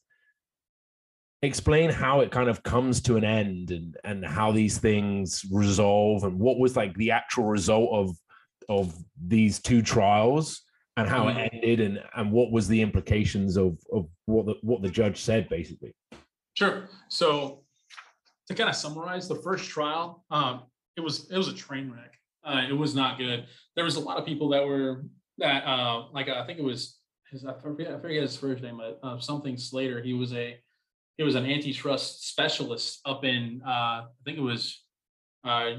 [1.43, 6.25] explain how it kind of comes to an end and and how these things resolve
[6.25, 8.17] and what was like the actual result of
[8.69, 8.95] of
[9.27, 10.64] these two trials
[10.97, 11.39] and how mm-hmm.
[11.39, 15.21] it ended and and what was the implications of of what the what the judge
[15.21, 15.95] said basically.
[16.55, 16.89] Sure.
[17.09, 17.65] So
[18.49, 20.63] to kind of summarize the first trial um
[20.97, 22.13] it was it was a train wreck.
[22.45, 23.47] Uh, it was not good.
[23.75, 25.05] There was a lot of people that were
[25.39, 26.99] that uh like i think it was
[27.31, 30.01] his i forget, I forget his first name uh, something slater.
[30.01, 30.57] He was a
[31.17, 34.83] he was an antitrust specialist up in uh, I think it was
[35.45, 35.75] uh,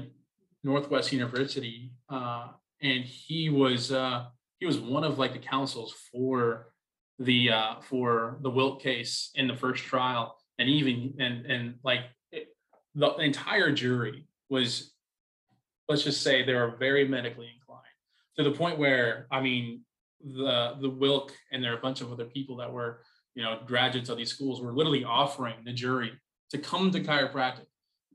[0.64, 2.48] Northwest University, uh,
[2.82, 4.26] and he was uh,
[4.58, 6.68] he was one of like the counsels for
[7.18, 12.00] the uh, for the Wilk case in the first trial, and even and and like
[12.32, 12.48] it,
[12.94, 14.92] the entire jury was
[15.88, 17.82] let's just say they were very medically inclined
[18.36, 19.82] to the point where I mean
[20.22, 23.00] the the Wilk and there are a bunch of other people that were
[23.36, 26.10] you know, graduates of these schools were literally offering the jury
[26.50, 27.66] to come to chiropractic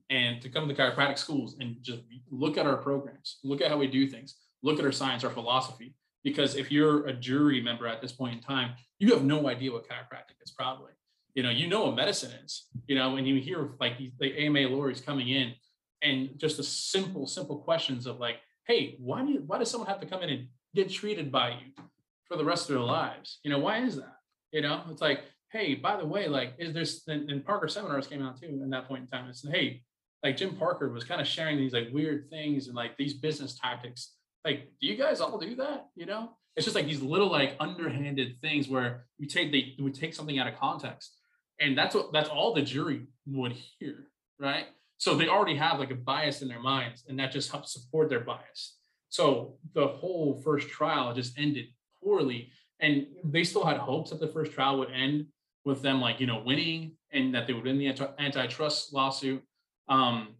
[0.09, 3.77] and to come to chiropractic schools and just look at our programs, look at how
[3.77, 5.93] we do things, look at our science, our philosophy.
[6.23, 9.71] Because if you're a jury member at this point in time, you have no idea
[9.71, 10.91] what chiropractic is probably.
[11.33, 14.67] You know, you know what medicine is, you know, and you hear like the AMA
[14.67, 15.53] lawyers coming in
[16.01, 19.89] and just the simple, simple questions of like, hey, why do you, why does someone
[19.89, 21.83] have to come in and get treated by you
[22.25, 23.39] for the rest of their lives?
[23.43, 24.17] You know, why is that?
[24.51, 28.21] You know, it's like, hey, by the way, like, is there's and, Parker seminars came
[28.21, 29.29] out too in that point in time.
[29.29, 29.83] It's hey,
[30.23, 33.57] like Jim Parker was kind of sharing these like weird things and like these business
[33.57, 34.13] tactics.
[34.43, 35.87] Like, do you guys all do that?
[35.95, 39.93] You know, it's just like these little like underhanded things where you take they would
[39.93, 41.17] take something out of context,
[41.59, 44.07] and that's what that's all the jury would hear,
[44.39, 44.65] right?
[44.97, 48.09] So they already have like a bias in their minds, and that just helps support
[48.09, 48.77] their bias.
[49.09, 51.65] So the whole first trial just ended
[52.01, 55.27] poorly and they still had hopes that the first trial would end
[55.63, 57.87] with them like you know winning and that they would win the
[58.19, 59.43] antitrust lawsuit
[59.87, 60.35] um,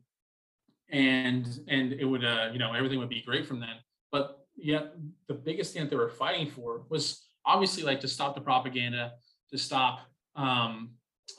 [0.90, 3.76] and and it would uh, you know everything would be great from then
[4.12, 4.94] but yet
[5.28, 9.14] the biggest thing that they were fighting for was obviously like to stop the propaganda
[9.50, 10.02] to stop
[10.36, 10.92] um,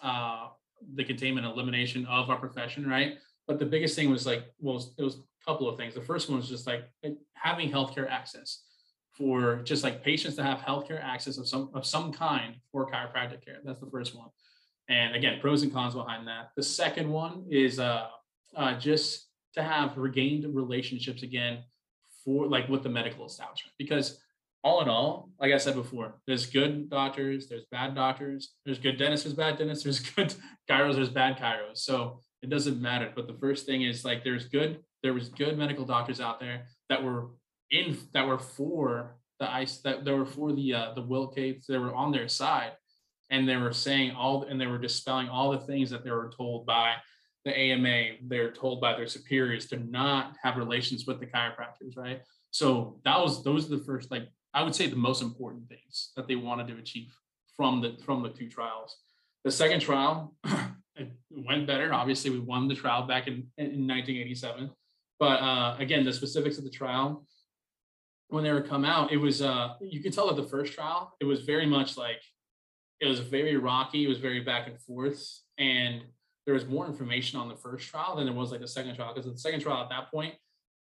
[0.02, 0.48] uh,
[0.94, 5.02] the containment elimination of our profession right but the biggest thing was like well it
[5.02, 6.84] was a couple of things the first one was just like
[7.34, 8.62] having healthcare access
[9.12, 13.44] for just like patients to have healthcare access of some of some kind for chiropractic
[13.44, 13.58] care.
[13.64, 14.28] That's the first one.
[14.88, 16.50] And again, pros and cons behind that.
[16.56, 18.08] The second one is uh,
[18.56, 21.62] uh, just to have regained relationships again
[22.24, 24.18] for like with the medical establishment because
[24.64, 28.96] all in all, like I said before, there's good doctors, there's bad doctors, there's good
[28.96, 30.34] dentists, there's bad dentists, there's good
[30.70, 31.78] chiros, there's bad chiros.
[31.78, 33.12] So it doesn't matter.
[33.14, 36.66] But the first thing is like there's good, there was good medical doctors out there
[36.88, 37.30] that were
[37.70, 41.64] in that were for the ice that they were for the uh, the Wilk case.
[41.66, 42.72] They were on their side,
[43.30, 46.30] and they were saying all and they were dispelling all the things that they were
[46.36, 46.94] told by
[47.44, 48.18] the AMA.
[48.22, 52.22] They're told by their superiors to not have relations with the chiropractors, right?
[52.50, 56.12] So that was those are the first like I would say the most important things
[56.16, 57.14] that they wanted to achieve
[57.56, 58.96] from the from the two trials.
[59.44, 60.34] The second trial
[60.96, 61.92] it went better.
[61.92, 64.70] Obviously, we won the trial back in, in 1987.
[65.18, 67.24] But uh, again, the specifics of the trial,
[68.28, 71.14] when they were come out, it was uh, you could tell that the first trial,
[71.20, 72.20] it was very much like
[73.00, 75.22] it was very rocky, it was very back and forth,
[75.58, 76.02] and
[76.44, 79.14] there was more information on the first trial than there was like the second trial.
[79.14, 80.34] Because the second trial at that point,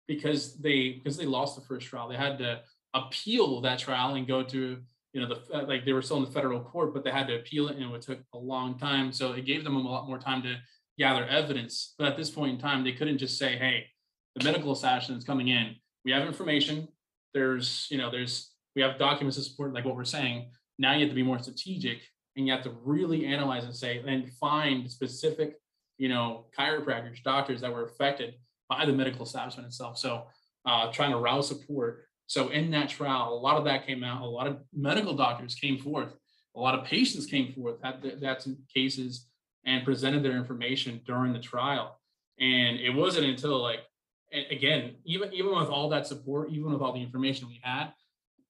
[0.09, 2.61] because they because they lost the first trial, they had to
[2.95, 4.79] appeal that trial and go to
[5.13, 7.27] you know the uh, like they were still in the federal court but they had
[7.27, 10.09] to appeal it and it took a long time so it gave them a lot
[10.09, 10.57] more time to
[10.99, 11.95] gather evidence.
[11.99, 13.87] But at this point in time they couldn't just say hey
[14.37, 15.75] the medical assassin is coming in.
[16.05, 16.89] We have information.
[17.35, 20.51] There's you know there's we have documents to support like what we're saying.
[20.79, 22.03] Now you have to be more strategic
[22.37, 25.57] and you have to really analyze and say and find specific
[25.99, 28.35] you know chiropractors doctors that were affected
[28.69, 30.25] by the medical establishment itself so
[30.67, 34.23] uh, trying to rouse support so in that trial, a lot of that came out.
[34.23, 36.15] A lot of medical doctors came forth.
[36.55, 39.27] A lot of patients came forth, had some cases
[39.67, 41.99] and presented their information during the trial.
[42.39, 43.81] And it wasn't until like,
[44.33, 47.89] again, even even with all that support, even with all the information we had,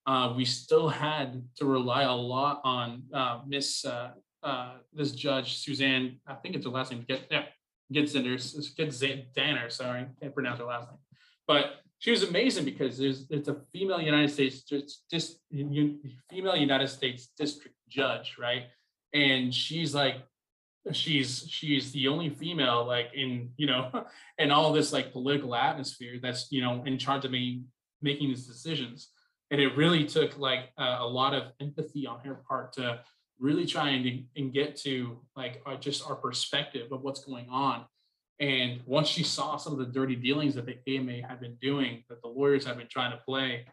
[0.07, 4.11] uh, we still had to rely a lot on uh, Miss uh,
[4.43, 6.19] uh, this judge Suzanne.
[6.27, 7.05] I think it's her last name.
[7.07, 7.45] Get yeah,
[7.93, 9.35] Getzaner.
[9.35, 9.71] Danner.
[9.71, 10.99] Sorry, can't pronounce her last name.
[11.47, 16.89] But she was amazing because there's it's a female United States just just female United
[16.89, 18.65] States district judge, right?
[19.13, 20.17] And she's like
[20.93, 24.07] she's she's the only female like in you know
[24.39, 27.65] in all this like political atmosphere that's you know in charge of me
[28.01, 29.09] making these decisions
[29.51, 33.01] and it really took like a, lot of empathy on her part to
[33.39, 37.85] really try and, and get to like uh, just our perspective of what's going on
[38.41, 42.03] and once she saw some of the dirty dealings that the AMA had been doing,
[42.09, 43.67] that the lawyers had been trying to play,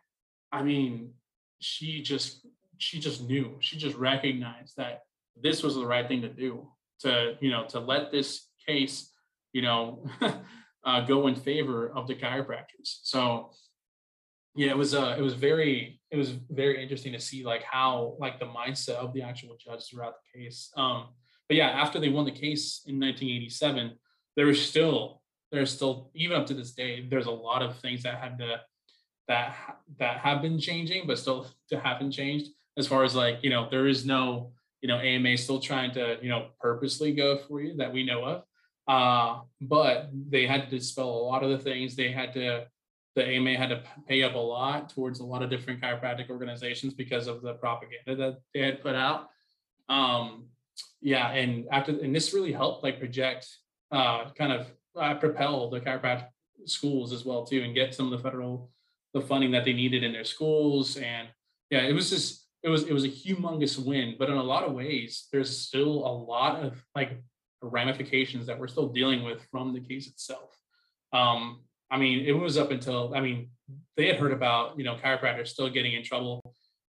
[0.52, 1.14] I mean,
[1.60, 2.46] she just
[2.78, 5.04] she just knew, she just recognized that
[5.42, 6.68] this was the right thing to do
[7.00, 9.12] to you know to let this case
[9.54, 10.06] you know
[10.86, 13.00] uh, go in favor of the chiropractors.
[13.04, 13.52] So
[14.58, 18.16] yeah, it was uh it was very it was very interesting to see like how
[18.20, 20.72] like the mindset of the actual judge throughout the case.
[20.76, 21.10] Um,
[21.48, 23.94] but yeah, after they won the case in 1987
[24.38, 28.04] there was still there's still even up to this day there's a lot of things
[28.04, 28.62] that had to
[29.28, 29.56] that
[30.00, 32.52] that have been changing but still to haven't changed.
[32.78, 36.18] As far as like you know there is no you know ama still trying to
[36.22, 38.44] you know purposely go for you that we know of.
[38.88, 41.96] Uh but they had to dispel a lot of the things.
[41.96, 42.68] They had to
[43.18, 46.94] the ama had to pay up a lot towards a lot of different chiropractic organizations
[46.94, 49.30] because of the propaganda that they had put out
[49.90, 50.46] um
[51.02, 53.48] yeah and after and this really helped like project
[53.92, 56.28] uh, kind of uh, propel the chiropractic
[56.66, 58.72] schools as well too, and get some of the federal
[59.14, 60.98] the funding that they needed in their schools.
[60.98, 61.28] And
[61.70, 64.16] yeah, it was just it was it was a humongous win.
[64.18, 67.22] But in a lot of ways, there's still a lot of like
[67.62, 70.58] ramifications that we're still dealing with from the case itself.
[71.14, 73.50] Um, I mean, it was up until I mean
[73.96, 76.42] they had heard about you know chiropractors still getting in trouble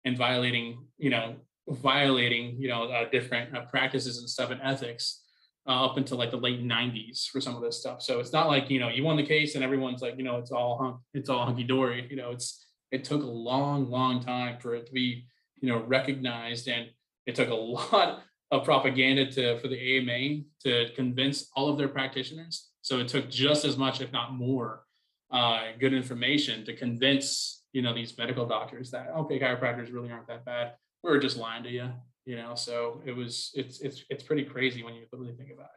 [0.06, 1.36] and violating you know
[1.68, 5.24] violating you know uh, different uh, practices and stuff and ethics
[5.68, 8.02] uh, up until like the late 90s for some of this stuff.
[8.02, 10.38] So it's not like, you know, you won the case and everyone's like, you know,
[10.38, 12.08] it's all hunk, it's all hunky dory.
[12.10, 15.26] You know, it's it took a long, long time for it to be,
[15.60, 16.70] you know, recognized.
[16.70, 16.88] And
[17.26, 21.90] it took a lot of propaganda to for the AMA to convince all of their
[21.90, 22.70] practitioners.
[22.82, 24.84] So it took just as much, if not more,
[25.32, 30.28] uh, good information to convince, you know, these medical doctors that okay, chiropractors really aren't
[30.28, 30.74] that bad.
[31.04, 31.90] We are just lying to you
[32.28, 35.70] you know so it was it's it's it's pretty crazy when you really think about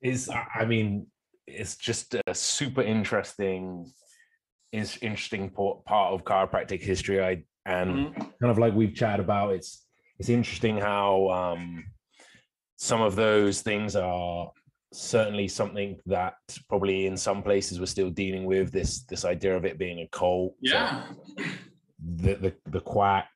[0.00, 1.06] it is i mean
[1.46, 3.86] it's just a super interesting
[4.72, 8.20] is interesting part of chiropractic history i and mm-hmm.
[8.40, 9.84] kind of like we've chatted about it's
[10.18, 11.84] it's interesting how um
[12.76, 14.50] some of those things are
[14.92, 16.34] certainly something that
[16.68, 20.08] probably in some places we're still dealing with this this idea of it being a
[20.08, 21.04] cult yeah
[22.16, 23.28] the the, the quack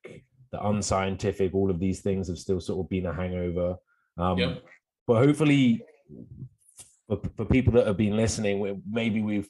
[0.52, 3.76] the unscientific, all of these things have still sort of been a hangover.
[4.18, 4.62] Um, yep.
[5.06, 5.82] But hopefully,
[7.08, 9.48] for, for people that have been listening, maybe we've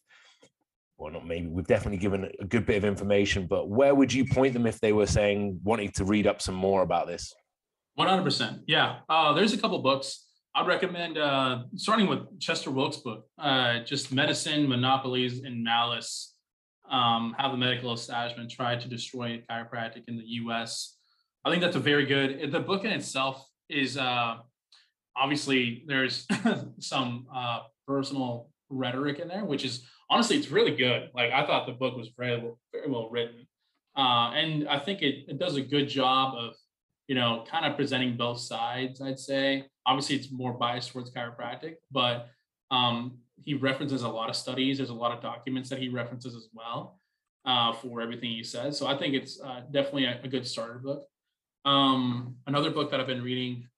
[0.96, 4.24] well, not maybe we've definitely given a good bit of information, but where would you
[4.24, 7.34] point them if they were saying wanting to read up some more about this?
[7.98, 8.60] 100%.
[8.68, 9.00] Yeah.
[9.08, 10.28] Uh, there's a couple books.
[10.54, 16.34] I'd recommend uh, starting with Chester Wilk's book, uh, just Medicine, Monopolies, and Malice
[16.90, 20.98] um, How the Medical Establishment Tried to Destroy Chiropractic in the US.
[21.42, 24.36] I think that's a very good, the book in itself is uh,
[25.16, 26.26] obviously there's
[26.80, 31.08] some uh, personal rhetoric in there, which is honestly, it's really good.
[31.14, 32.38] Like I thought the book was very,
[32.72, 33.46] very well written.
[33.96, 36.54] Uh, and I think it, it does a good job of,
[37.08, 39.64] you know, kind of presenting both sides, I'd say.
[39.86, 42.28] Obviously, it's more biased towards chiropractic, but
[42.70, 44.78] um, he references a lot of studies.
[44.78, 47.00] There's a lot of documents that he references as well
[47.44, 48.78] uh, for everything he says.
[48.78, 51.06] So I think it's uh, definitely a, a, good starter book.
[51.64, 53.68] Um, another book that I've been reading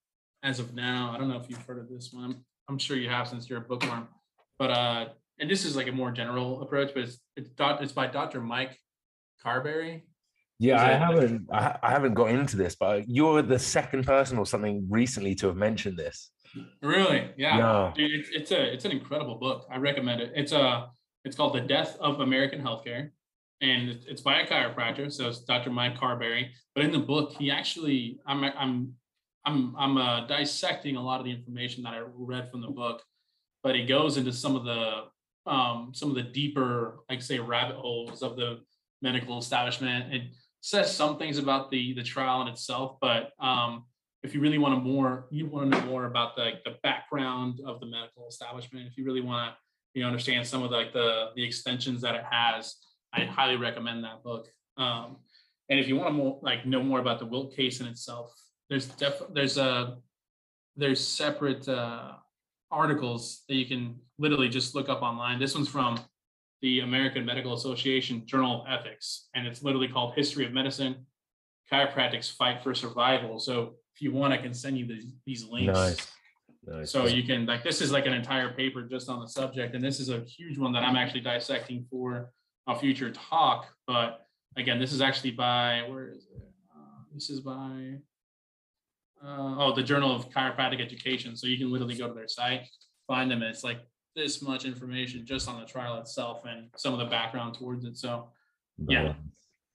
[0.42, 2.44] as of now, I don't know if you've heard of this one.
[2.68, 4.08] I'm sure you have since you're a bookworm,
[4.58, 5.06] but uh,
[5.38, 8.40] and this is like a more general approach, but it's it's, it's by Dr.
[8.40, 8.78] Mike
[9.42, 10.04] Carberry.
[10.58, 14.46] Yeah, I haven't I, I haven't got into this, but you're the second person or
[14.46, 16.30] something recently to have mentioned this.
[16.82, 17.30] Really?
[17.36, 17.58] Yeah.
[17.58, 17.92] yeah.
[17.94, 19.66] Dude, it's, it's a it's an incredible book.
[19.70, 20.32] I recommend it.
[20.34, 20.88] It's a
[21.24, 23.10] it's called The Death of American Healthcare.
[23.60, 25.70] And it's by a chiropractor, so it's Dr.
[25.70, 26.50] Mike Carberry.
[26.74, 28.94] But in the book, he actually I'm I'm
[29.46, 33.02] I'm I'm uh, dissecting a lot of the information that I read from the book,
[33.62, 35.04] but he goes into some of the
[35.46, 38.60] um, some of the deeper, like say, rabbit holes of the
[39.02, 40.12] medical establishment.
[40.12, 40.22] It
[40.64, 43.84] says some things about the the trial in itself, but um,
[44.22, 47.60] if you really want to more, you want to know more about the the background
[47.66, 48.86] of the medical establishment.
[48.86, 49.56] If you really want to,
[49.92, 52.76] you know, understand some of the, like the the extensions that it has,
[53.12, 54.48] I highly recommend that book.
[54.78, 55.16] Um,
[55.68, 58.32] and if you want to more like know more about the Wilk case in itself,
[58.70, 59.98] there's def there's a
[60.76, 62.12] there's separate uh,
[62.70, 65.38] articles that you can literally just look up online.
[65.38, 66.00] This one's from
[66.64, 71.04] the American Medical Association Journal of Ethics, and it's literally called History of Medicine,
[71.70, 73.38] Chiropractic's Fight for Survival.
[73.38, 75.74] So if you want, I can send you these, these links.
[75.74, 76.12] Nice.
[76.66, 76.90] Nice.
[76.90, 79.84] So you can like this is like an entire paper just on the subject, and
[79.84, 82.32] this is a huge one that I'm actually dissecting for
[82.66, 83.66] a future talk.
[83.86, 86.42] But again, this is actually by where is it?
[86.74, 87.98] Uh, this is by
[89.22, 91.36] uh, oh, the Journal of Chiropractic Education.
[91.36, 92.66] So you can literally go to their site,
[93.06, 93.80] find them, and it's like
[94.14, 97.96] this much information just on the trial itself and some of the background towards it.
[97.96, 98.28] So,
[98.88, 99.14] yeah,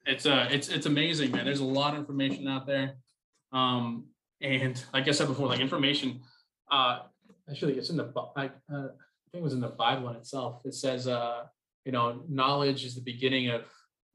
[0.05, 1.45] it's uh, it's it's amazing, man.
[1.45, 2.95] There's a lot of information out there,
[3.51, 4.05] um,
[4.41, 6.21] and like I said before, like information.
[6.71, 6.99] Uh,
[7.49, 10.61] actually, it's in the I, uh, I think it was in the Bible in itself.
[10.65, 11.43] It says, uh,
[11.85, 13.63] you know, knowledge is the beginning of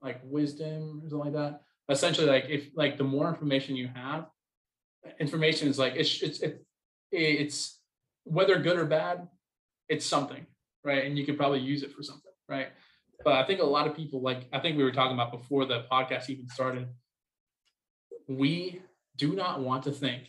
[0.03, 1.62] like wisdom or something like that.
[1.89, 4.27] Essentially, like if like the more information you have,
[5.20, 6.66] information is like it's it's it,
[7.12, 7.81] it's
[8.25, 9.29] whether good or bad,
[9.89, 10.47] it's something,
[10.82, 11.05] right?
[11.05, 12.68] And you could probably use it for something, right?
[13.24, 15.64] But I think a lot of people like I think we were talking about before
[15.64, 16.89] the podcast even started.
[18.28, 18.82] We
[19.16, 20.28] do not want to think.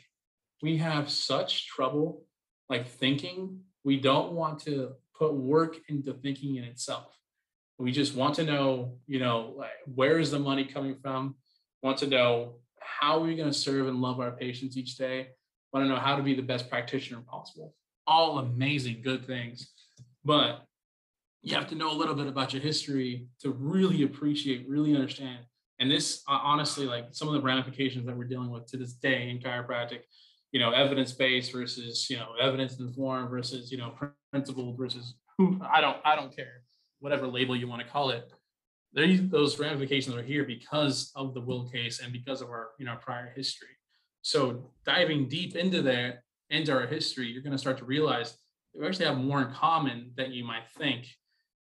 [0.62, 2.26] We have such trouble
[2.70, 3.62] like thinking.
[3.84, 7.18] We don't want to put work into thinking in itself.
[7.78, 11.36] We just want to know, you know, like where is the money coming from?
[11.84, 15.28] Want to know how are we going to serve and love our patients each day?
[15.74, 17.74] Want to know how to be the best practitioner possible.
[18.08, 19.72] All amazing, good things.
[20.24, 20.66] But
[21.41, 25.39] you have to know a little bit about your history to really appreciate, really understand.
[25.80, 28.93] And this, uh, honestly, like some of the ramifications that we're dealing with to this
[28.93, 29.99] day in chiropractic,
[30.51, 33.93] you know, evidence-based versus, you know, evidence-informed versus, you know,
[34.32, 36.64] principled versus who I don't, I don't care,
[36.99, 38.32] whatever label you want to call it
[38.93, 42.86] These, those ramifications are here because of the Wilk case and because of our you
[42.86, 43.76] know prior history.
[44.22, 48.38] So diving deep into that, into our history, you're going to start to realize
[48.78, 51.08] we actually have more in common than you might think.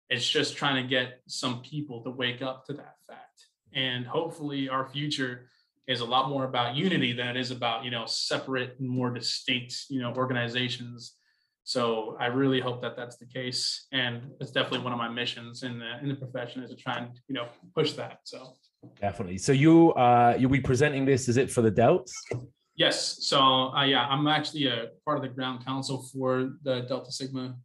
[0.10, 3.46] It's just trying to get some people to wake up to that fact.
[3.74, 5.50] And hopefully our future
[5.88, 9.86] is a lot more about unity than it is about, you know, separate more distinct,
[9.90, 11.16] you know, organizations
[11.66, 15.64] so I really hope that that's the case, and it's definitely one of my missions
[15.64, 18.20] in the in the profession is to try and you know push that.
[18.24, 18.54] So
[19.02, 19.40] definitely.
[19.40, 21.28] So you uh you'll be presenting this.
[21.28, 22.12] Is it for the Delts?
[22.76, 23.26] Yes.
[23.26, 27.56] So uh, yeah, I'm actually a part of the Grand Council for the Delta Sigma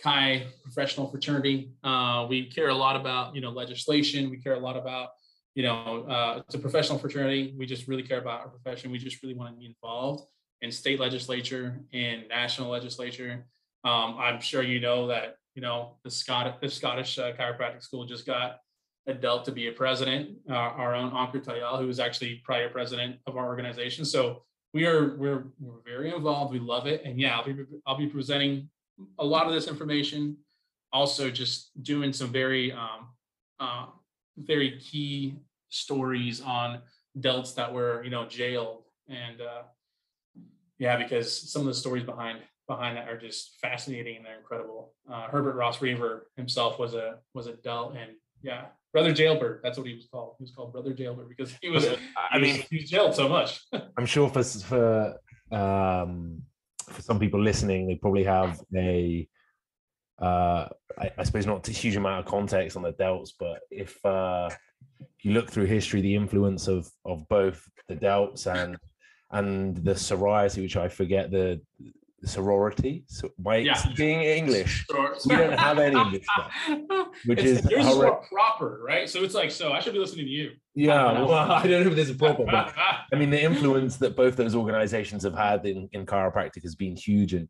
[0.00, 1.72] Chi professional fraternity.
[1.82, 4.30] Uh, we care a lot about you know legislation.
[4.30, 5.10] We care a lot about
[5.54, 7.54] you know uh, it's a professional fraternity.
[7.58, 8.90] We just really care about our profession.
[8.90, 10.24] We just really want to be involved
[10.62, 13.46] in state legislature and national legislature.
[13.84, 18.04] Um, I'm sure you know that you know the Scottish the Scottish uh, chiropractic school
[18.04, 18.58] just got
[19.08, 20.36] a Delt to be a president.
[20.48, 24.04] Uh, our own Ankur Tayal, who was actually prior president of our organization.
[24.04, 26.52] So we are we're we're very involved.
[26.52, 27.56] We love it, and yeah, I'll be
[27.86, 28.68] I'll be presenting
[29.18, 30.36] a lot of this information.
[30.92, 33.08] Also just doing some very um,
[33.58, 33.86] uh,
[34.36, 35.36] very key
[35.68, 36.80] stories on
[37.18, 38.84] delts that were you know jailed.
[39.08, 39.62] And uh,
[40.80, 44.94] yeah because some of the stories behind behind that are just fascinating and they're incredible.
[45.08, 48.12] Uh, herbert ross reaver himself was a was a delt and
[48.42, 50.34] yeah brother jailbird that's what he was called.
[50.38, 51.86] He was called brother jailbird because he was
[52.30, 53.60] i mean he was jailed so much.
[53.96, 55.16] I'm sure for for
[55.52, 56.42] um
[56.88, 59.28] for some people listening they probably have a
[60.20, 60.68] uh,
[60.98, 64.50] I, I, suppose not a huge amount of context on the delts, but if uh,
[65.22, 68.76] you look through history, the influence of of both the delts and
[69.32, 71.60] and the sorority, which I forget the
[72.24, 73.04] sorority.
[73.08, 73.80] So by yeah.
[73.96, 74.86] being English,
[75.26, 76.52] we don't have any English stuff,
[77.26, 79.08] which it's, is more proper, right?
[79.08, 80.52] So it's like, so I should be listening to you.
[80.74, 82.74] Yeah, I well, I don't know if there's a proper, but
[83.12, 86.96] I mean, the influence that both those organizations have had in, in chiropractic has been
[86.96, 87.48] huge, and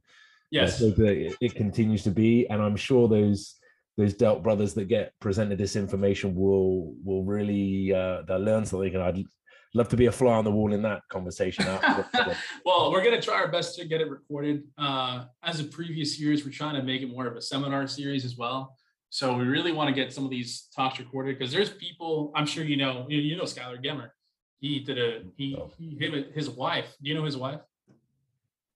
[0.51, 3.57] Yes, it, it continues to be, and I'm sure those
[3.97, 8.95] those Delt brothers that get presented this information will will really uh, they'll learn something,
[8.95, 9.25] and I'd
[9.75, 11.65] love to be a fly on the wall in that conversation.
[12.65, 14.65] well, we're gonna try our best to get it recorded.
[14.77, 18.25] Uh, as of previous years, we're trying to make it more of a seminar series
[18.25, 18.77] as well.
[19.11, 22.47] So we really want to get some of these talks recorded because there's people I'm
[22.47, 24.11] sure you know you, you know Skylar Gemmer.
[24.61, 25.71] He did a he, oh.
[25.79, 26.97] he him his wife.
[27.03, 27.61] Do you know his wife?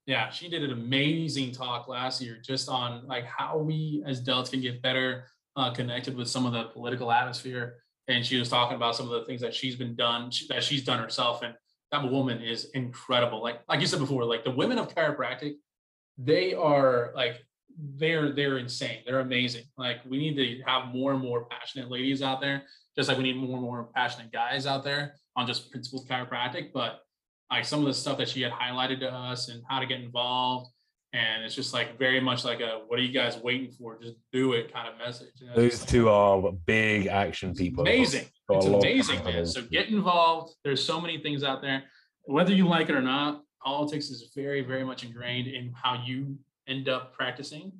[0.06, 4.50] Yeah, she did an amazing talk last year just on like how we as delts
[4.50, 5.24] can get better
[5.56, 7.76] uh, connected with some of the political atmosphere.
[8.08, 10.84] And she was talking about some of the things that she's been done, that she's
[10.84, 11.42] done herself.
[11.42, 11.54] And
[11.90, 13.42] that woman is incredible.
[13.42, 15.54] Like, like you said before, like the women of chiropractic,
[16.18, 17.42] they are like,
[17.96, 18.98] they're, they're insane.
[19.06, 19.64] They're amazing.
[19.76, 22.64] Like we need to have more and more passionate ladies out there,
[22.96, 26.72] just like we need more and more passionate guys out there on just principles chiropractic.
[26.72, 27.00] But
[27.50, 30.00] like some of the stuff that she had highlighted to us and how to get
[30.00, 30.70] involved.
[31.14, 33.96] And it's just like very much like a what are you guys waiting for?
[34.02, 35.28] Just do it kind of message.
[35.40, 37.82] You know, Those two are big action people.
[37.82, 38.26] Amazing.
[38.50, 39.46] It's amazing, man.
[39.46, 40.56] So get involved.
[40.64, 41.84] There's so many things out there.
[42.24, 46.36] Whether you like it or not, politics is very, very much ingrained in how you
[46.66, 47.70] end up practicing,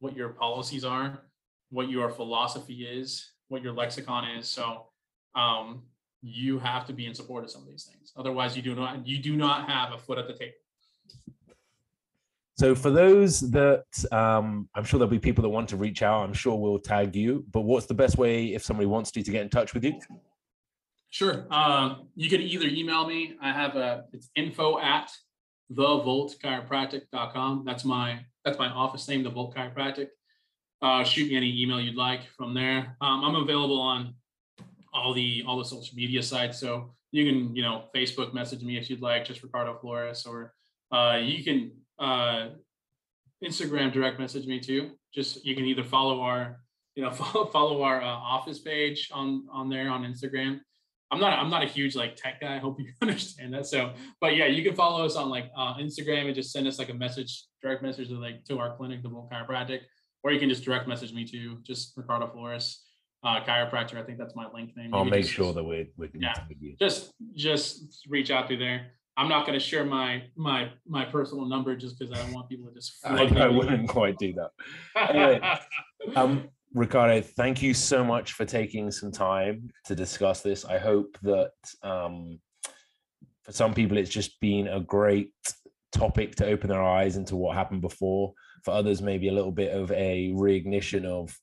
[0.00, 1.22] what your policies are,
[1.70, 4.46] what your philosophy is, what your lexicon is.
[4.48, 4.88] So
[5.34, 5.84] um,
[6.20, 8.12] you have to be in support of some of these things.
[8.18, 10.52] Otherwise, you do not you do not have a foot at the table.
[12.62, 16.22] So for those that um, I'm sure there'll be people that want to reach out.
[16.22, 17.44] I'm sure we'll tag you.
[17.50, 19.98] But what's the best way if somebody wants to to get in touch with you?
[21.10, 21.44] Sure.
[21.50, 23.34] Um, you can either email me.
[23.42, 25.10] I have a it's info at
[25.72, 27.64] thevoltchiropractic.com.
[27.66, 30.10] That's my that's my office name, the Volt Chiropractic.
[30.80, 32.96] Uh, shoot me any email you'd like from there.
[33.00, 34.14] Um, I'm available on
[34.94, 36.60] all the all the social media sites.
[36.60, 40.54] So you can you know Facebook message me if you'd like, just Ricardo Flores, or
[40.92, 41.72] uh, you can
[42.02, 42.48] uh,
[43.42, 44.90] Instagram direct message me too.
[45.14, 46.60] Just you can either follow our
[46.94, 50.60] you know follow, follow our uh, office page on on there on Instagram.
[51.10, 52.56] I'm not I'm not a huge like tech guy.
[52.56, 53.66] I hope you understand that.
[53.66, 56.78] So, but yeah, you can follow us on like uh, Instagram and just send us
[56.78, 59.80] like a message, direct message to like to our clinic, the Volt Chiropractic,
[60.22, 62.82] or you can just direct message me to just Ricardo Flores
[63.24, 63.96] uh, chiropractor.
[63.96, 64.94] I think that's my link name.
[64.94, 66.34] I'll make just, sure that we're, we're yeah,
[66.80, 68.92] just just reach out through there.
[69.16, 72.48] I'm not going to share my my my personal number just because I don't want
[72.48, 72.94] people to just.
[73.04, 74.50] I, I wouldn't quite do that.
[75.10, 75.40] anyway,
[76.16, 80.64] um, Ricardo, thank you so much for taking some time to discuss this.
[80.64, 81.52] I hope that
[81.82, 82.40] um,
[83.42, 85.32] for some people it's just been a great
[85.92, 88.32] topic to open their eyes into what happened before.
[88.64, 91.36] For others, maybe a little bit of a reignition of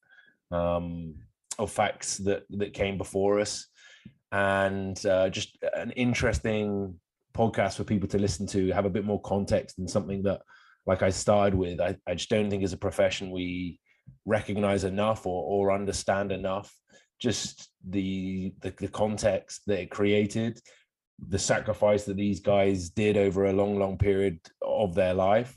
[0.52, 1.16] um,
[1.60, 3.68] of facts that that came before us,
[4.32, 7.00] and uh, just an interesting
[7.40, 10.42] podcast for people to listen to, have a bit more context and something that,
[10.86, 13.80] like I started with, I, I just don't think as a profession we
[14.26, 16.70] recognize enough or or understand enough.
[17.20, 20.54] Just the, the the context that it created,
[21.28, 25.52] the sacrifice that these guys did over a long, long period of their life.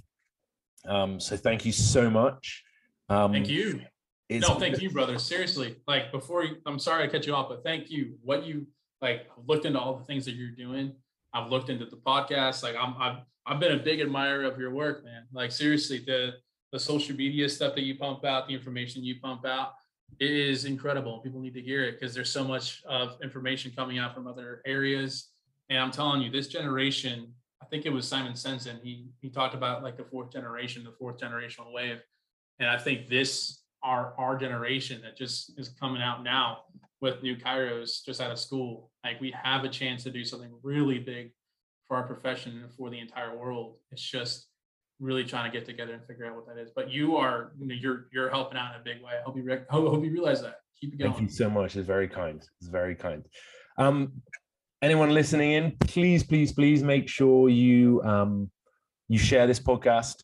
[0.88, 2.64] Um, so thank you so much.
[3.08, 3.80] Um, thank you.
[4.28, 5.18] No, thank you, brother.
[5.18, 8.14] Seriously, like before, you, I'm sorry I cut you off, but thank you.
[8.22, 8.66] What you
[9.00, 10.94] like looked into all the things that you're doing.
[11.32, 12.62] I've looked into the podcast.
[12.62, 15.24] Like I'm, I've, I've been a big admirer of your work, man.
[15.32, 16.34] Like seriously, the
[16.72, 19.74] the social media stuff that you pump out, the information you pump out,
[20.20, 21.18] is incredible.
[21.18, 24.62] People need to hear it because there's so much of information coming out from other
[24.64, 25.28] areas.
[25.68, 28.78] And I'm telling you, this generation, I think it was Simon Sensen.
[28.82, 32.00] He he talked about like the fourth generation, the fourth generational wave.
[32.58, 36.58] And I think this our our generation that just is coming out now
[37.00, 40.50] with new chiros just out of school like we have a chance to do something
[40.62, 41.32] really big
[41.88, 44.46] for our profession and for the entire world it's just
[45.02, 46.70] really trying to get together and figure out what that is.
[46.74, 49.12] But you are, you know, you're you're helping out in a big way.
[49.18, 50.60] I hope you rec- hope, you realize that.
[50.80, 51.12] Keep it going.
[51.12, 51.76] Thank you so much.
[51.76, 52.42] It's very kind.
[52.60, 53.26] It's very kind.
[53.76, 54.12] Um,
[54.80, 58.50] anyone listening in, please, please, please make sure you um,
[59.08, 60.22] you share this podcast.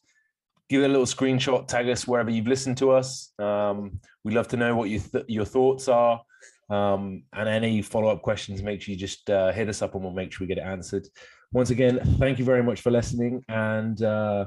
[0.68, 1.66] Give it a little screenshot.
[1.66, 3.32] Tag us wherever you've listened to us.
[3.38, 6.20] Um, we'd love to know what you th- your thoughts are.
[6.70, 10.02] Um, and any follow up questions, make sure you just uh, hit us up and
[10.02, 11.06] we'll make sure we get it answered.
[11.52, 14.44] Once again, thank you very much for listening and uh,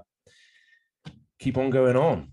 [1.39, 2.32] keep on going on.